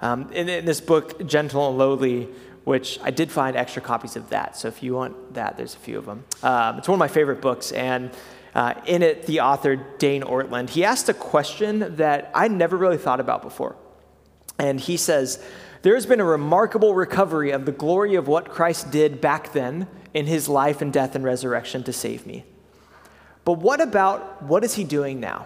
Um, 0.01 0.31
in, 0.31 0.47
in, 0.47 0.65
this 0.65 0.79
book, 0.79 1.25
Gentle 1.25 1.69
and 1.69 1.77
Lowly, 1.77 2.27
which 2.67 2.99
I 3.01 3.11
did 3.11 3.31
find 3.31 3.55
extra 3.55 3.81
copies 3.81 4.17
of 4.17 4.27
that, 4.31 4.57
so 4.57 4.67
if 4.67 4.83
you 4.83 4.93
want 4.93 5.35
that, 5.35 5.55
there's 5.55 5.73
a 5.73 5.77
few 5.79 5.97
of 5.97 6.05
them. 6.05 6.25
Um, 6.43 6.79
it's 6.79 6.89
one 6.89 6.95
of 6.95 6.99
my 6.99 7.07
favorite 7.07 7.39
books, 7.39 7.71
and 7.71 8.11
uh, 8.53 8.73
in 8.85 9.03
it, 9.03 9.25
the 9.25 9.39
author, 9.39 9.77
Dane 9.77 10.21
Ortlund, 10.21 10.71
he 10.71 10.83
asked 10.83 11.07
a 11.07 11.13
question 11.13 11.95
that 11.95 12.29
I 12.35 12.49
never 12.49 12.75
really 12.75 12.97
thought 12.97 13.21
about 13.21 13.41
before. 13.41 13.77
And 14.59 14.81
he 14.81 14.97
says, 14.97 15.41
There 15.81 15.95
has 15.95 16.05
been 16.05 16.19
a 16.19 16.25
remarkable 16.25 16.93
recovery 16.93 17.51
of 17.51 17.65
the 17.65 17.71
glory 17.71 18.15
of 18.15 18.27
what 18.27 18.49
Christ 18.49 18.91
did 18.91 19.21
back 19.21 19.53
then 19.53 19.87
in 20.13 20.25
his 20.25 20.49
life 20.49 20.81
and 20.81 20.91
death 20.91 21.15
and 21.15 21.23
resurrection 21.23 21.83
to 21.83 21.93
save 21.93 22.27
me. 22.27 22.43
But 23.45 23.59
what 23.59 23.79
about 23.79 24.43
what 24.43 24.65
is 24.65 24.73
he 24.73 24.83
doing 24.83 25.21
now? 25.21 25.45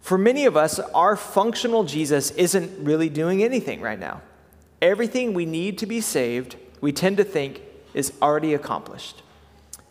For 0.00 0.16
many 0.16 0.46
of 0.46 0.56
us, 0.56 0.78
our 0.78 1.16
functional 1.16 1.82
Jesus 1.82 2.30
isn't 2.30 2.84
really 2.84 3.08
doing 3.08 3.42
anything 3.42 3.80
right 3.80 3.98
now. 3.98 4.22
Everything 4.84 5.32
we 5.32 5.46
need 5.46 5.78
to 5.78 5.86
be 5.86 6.02
saved, 6.02 6.56
we 6.82 6.92
tend 6.92 7.16
to 7.16 7.24
think, 7.24 7.62
is 7.94 8.12
already 8.20 8.52
accomplished. 8.52 9.22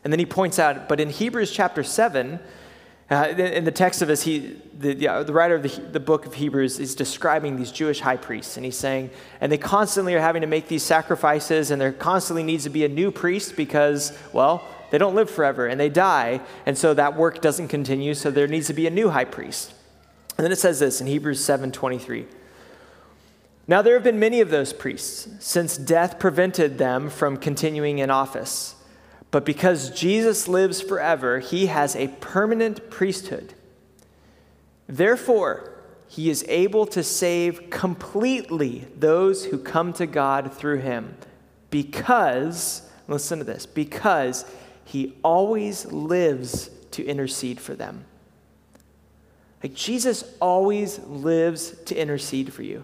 And 0.03 0.13
then 0.13 0.19
he 0.19 0.25
points 0.27 0.59
out, 0.59 0.87
but 0.87 0.99
in 0.99 1.09
Hebrews 1.09 1.51
chapter 1.51 1.83
7, 1.83 2.39
uh, 3.09 3.15
in 3.35 3.65
the 3.65 3.71
text 3.71 4.03
of 4.03 4.07
this, 4.07 4.21
he, 4.21 4.55
the, 4.77 4.93
the 4.93 5.33
writer 5.33 5.55
of 5.55 5.63
the, 5.63 5.81
the 5.81 5.99
book 5.99 6.27
of 6.27 6.35
Hebrews 6.35 6.79
is 6.79 6.93
describing 6.93 7.55
these 7.55 7.71
Jewish 7.71 8.01
high 8.01 8.17
priests, 8.17 8.55
and 8.55 8.63
he's 8.63 8.77
saying, 8.77 9.09
and 9.41 9.51
they 9.51 9.57
constantly 9.57 10.13
are 10.13 10.21
having 10.21 10.41
to 10.41 10.47
make 10.47 10.67
these 10.67 10.83
sacrifices, 10.83 11.71
and 11.71 11.81
there 11.81 11.91
constantly 11.91 12.43
needs 12.43 12.63
to 12.65 12.69
be 12.69 12.85
a 12.85 12.89
new 12.89 13.09
priest 13.09 13.55
because, 13.55 14.15
well, 14.31 14.63
they 14.91 14.99
don't 14.99 15.15
live 15.15 15.31
forever 15.31 15.65
and 15.65 15.79
they 15.79 15.89
die, 15.89 16.39
and 16.67 16.77
so 16.77 16.93
that 16.93 17.17
work 17.17 17.41
doesn't 17.41 17.69
continue, 17.69 18.13
so 18.13 18.29
there 18.29 18.45
needs 18.47 18.67
to 18.67 18.73
be 18.73 18.85
a 18.85 18.91
new 18.91 19.09
high 19.09 19.25
priest. 19.25 19.73
And 20.37 20.45
then 20.45 20.51
it 20.51 20.59
says 20.59 20.79
this 20.79 21.01
in 21.01 21.07
Hebrews 21.07 21.43
7:23. 21.43 22.27
Now 23.67 23.81
there 23.81 23.93
have 23.93 24.03
been 24.03 24.19
many 24.19 24.41
of 24.41 24.49
those 24.49 24.73
priests, 24.73 25.29
since 25.39 25.77
death 25.77 26.19
prevented 26.19 26.77
them 26.77 27.09
from 27.09 27.37
continuing 27.37 27.99
in 27.99 28.09
office. 28.09 28.75
But 29.31 29.45
because 29.45 29.89
Jesus 29.89 30.47
lives 30.47 30.81
forever, 30.81 31.39
he 31.39 31.67
has 31.67 31.95
a 31.95 32.09
permanent 32.19 32.89
priesthood. 32.89 33.53
Therefore, 34.87 35.71
he 36.07 36.29
is 36.29 36.45
able 36.47 36.85
to 36.87 37.01
save 37.01 37.71
completely 37.71 38.85
those 38.95 39.45
who 39.45 39.57
come 39.57 39.93
to 39.93 40.05
God 40.05 40.53
through 40.53 40.79
him 40.79 41.17
because, 41.71 42.87
listen 43.07 43.39
to 43.39 43.45
this, 43.45 43.65
because 43.65 44.45
he 44.85 45.15
always 45.23 45.85
lives 45.87 46.69
to 46.91 47.03
intercede 47.03 47.59
for 47.59 47.73
them. 47.73 48.05
Like 49.63 49.73
Jesus 49.73 50.35
always 50.39 50.99
lives 50.99 51.73
to 51.85 51.95
intercede 51.95 52.53
for 52.53 52.61
you. 52.61 52.83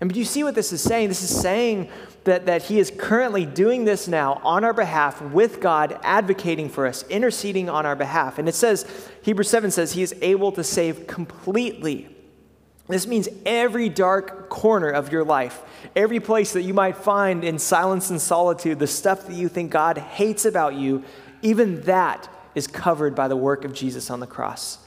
And 0.00 0.12
do 0.12 0.18
you 0.18 0.24
see 0.26 0.44
what 0.44 0.54
this 0.54 0.72
is 0.72 0.82
saying? 0.82 1.08
This 1.08 1.22
is 1.22 1.40
saying 1.40 1.88
that, 2.24 2.46
that 2.46 2.64
he 2.64 2.78
is 2.78 2.92
currently 2.98 3.46
doing 3.46 3.84
this 3.84 4.06
now 4.06 4.40
on 4.44 4.62
our 4.62 4.74
behalf 4.74 5.22
with 5.22 5.60
God, 5.60 5.98
advocating 6.02 6.68
for 6.68 6.86
us, 6.86 7.02
interceding 7.08 7.70
on 7.70 7.86
our 7.86 7.96
behalf. 7.96 8.38
And 8.38 8.48
it 8.48 8.54
says, 8.54 8.84
Hebrews 9.22 9.48
7 9.48 9.70
says, 9.70 9.92
he 9.92 10.02
is 10.02 10.14
able 10.20 10.52
to 10.52 10.62
save 10.62 11.06
completely. 11.06 12.14
This 12.88 13.06
means 13.06 13.28
every 13.44 13.88
dark 13.88 14.48
corner 14.48 14.90
of 14.90 15.10
your 15.10 15.24
life, 15.24 15.62
every 15.96 16.20
place 16.20 16.52
that 16.52 16.62
you 16.62 16.74
might 16.74 16.96
find 16.96 17.42
in 17.42 17.58
silence 17.58 18.10
and 18.10 18.20
solitude, 18.20 18.78
the 18.78 18.86
stuff 18.86 19.26
that 19.26 19.34
you 19.34 19.48
think 19.48 19.72
God 19.72 19.98
hates 19.98 20.44
about 20.44 20.74
you, 20.74 21.04
even 21.42 21.80
that 21.82 22.28
is 22.54 22.66
covered 22.66 23.14
by 23.14 23.28
the 23.28 23.36
work 23.36 23.64
of 23.64 23.72
Jesus 23.72 24.10
on 24.10 24.20
the 24.20 24.26
cross. 24.26 24.78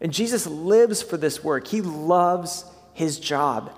And 0.00 0.12
Jesus 0.12 0.46
lives 0.46 1.02
for 1.02 1.16
this 1.16 1.44
work, 1.44 1.68
he 1.68 1.80
loves 1.80 2.64
his 2.92 3.20
job. 3.20 3.72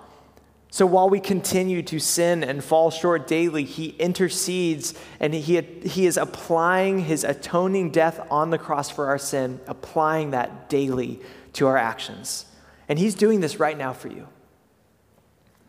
So 0.70 0.84
while 0.84 1.08
we 1.08 1.18
continue 1.18 1.82
to 1.84 1.98
sin 1.98 2.44
and 2.44 2.62
fall 2.62 2.90
short 2.90 3.26
daily, 3.26 3.64
he 3.64 3.88
intercedes 3.98 4.94
and 5.18 5.32
he, 5.32 5.60
he 5.60 6.06
is 6.06 6.16
applying 6.16 7.00
his 7.00 7.24
atoning 7.24 7.90
death 7.90 8.20
on 8.30 8.50
the 8.50 8.58
cross 8.58 8.90
for 8.90 9.06
our 9.06 9.18
sin, 9.18 9.60
applying 9.66 10.32
that 10.32 10.68
daily 10.68 11.20
to 11.54 11.66
our 11.66 11.78
actions. 11.78 12.44
And 12.88 12.98
he's 12.98 13.14
doing 13.14 13.40
this 13.40 13.58
right 13.58 13.76
now 13.76 13.92
for 13.92 14.08
you. 14.08 14.28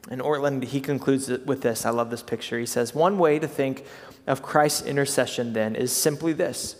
And 0.09 0.21
Ortlund, 0.21 0.63
he 0.63 0.81
concludes 0.81 1.29
with 1.29 1.61
this. 1.61 1.85
I 1.85 1.91
love 1.91 2.09
this 2.09 2.23
picture. 2.23 2.59
He 2.59 2.65
says, 2.65 2.93
One 2.93 3.17
way 3.17 3.39
to 3.39 3.47
think 3.47 3.85
of 4.27 4.41
Christ's 4.41 4.81
intercession 4.81 5.53
then 5.53 5.75
is 5.75 5.91
simply 5.91 6.33
this 6.33 6.75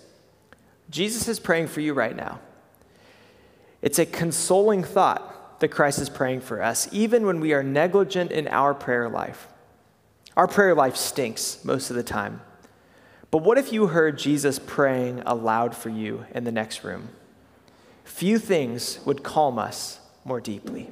Jesus 0.90 1.28
is 1.28 1.40
praying 1.40 1.68
for 1.68 1.82
you 1.82 1.94
right 1.94 2.16
now. 2.16 2.40
It's 3.82 4.00
a 4.00 4.06
consoling 4.06 4.84
thought 4.84 5.36
that 5.60 5.70
Christ 5.70 6.00
is 6.00 6.10
praying 6.10 6.42
for 6.42 6.62
us, 6.62 6.88
even 6.92 7.26
when 7.26 7.40
we 7.40 7.54
are 7.54 7.64
negligent 7.64 8.32
in 8.32 8.48
our 8.48 8.74
prayer 8.74 9.10
life. 9.10 9.48
Our 10.38 10.48
prayer 10.48 10.74
life 10.74 10.96
stinks 10.96 11.64
most 11.66 11.90
of 11.90 11.96
the 11.96 12.04
time. 12.04 12.42
But 13.32 13.44
what 13.44 13.58
if 13.58 13.72
you 13.72 13.88
heard 13.88 14.18
Jesus 14.18 14.58
praying 14.58 15.22
aloud 15.26 15.76
for 15.76 15.90
you 15.90 16.26
in 16.34 16.44
the 16.46 16.52
next 16.52 16.84
room? 16.84 17.10
Few 18.04 18.40
things 18.40 19.00
would 19.06 19.24
calm 19.24 19.60
us 19.60 20.00
more 20.26 20.42
deeply. 20.42 20.90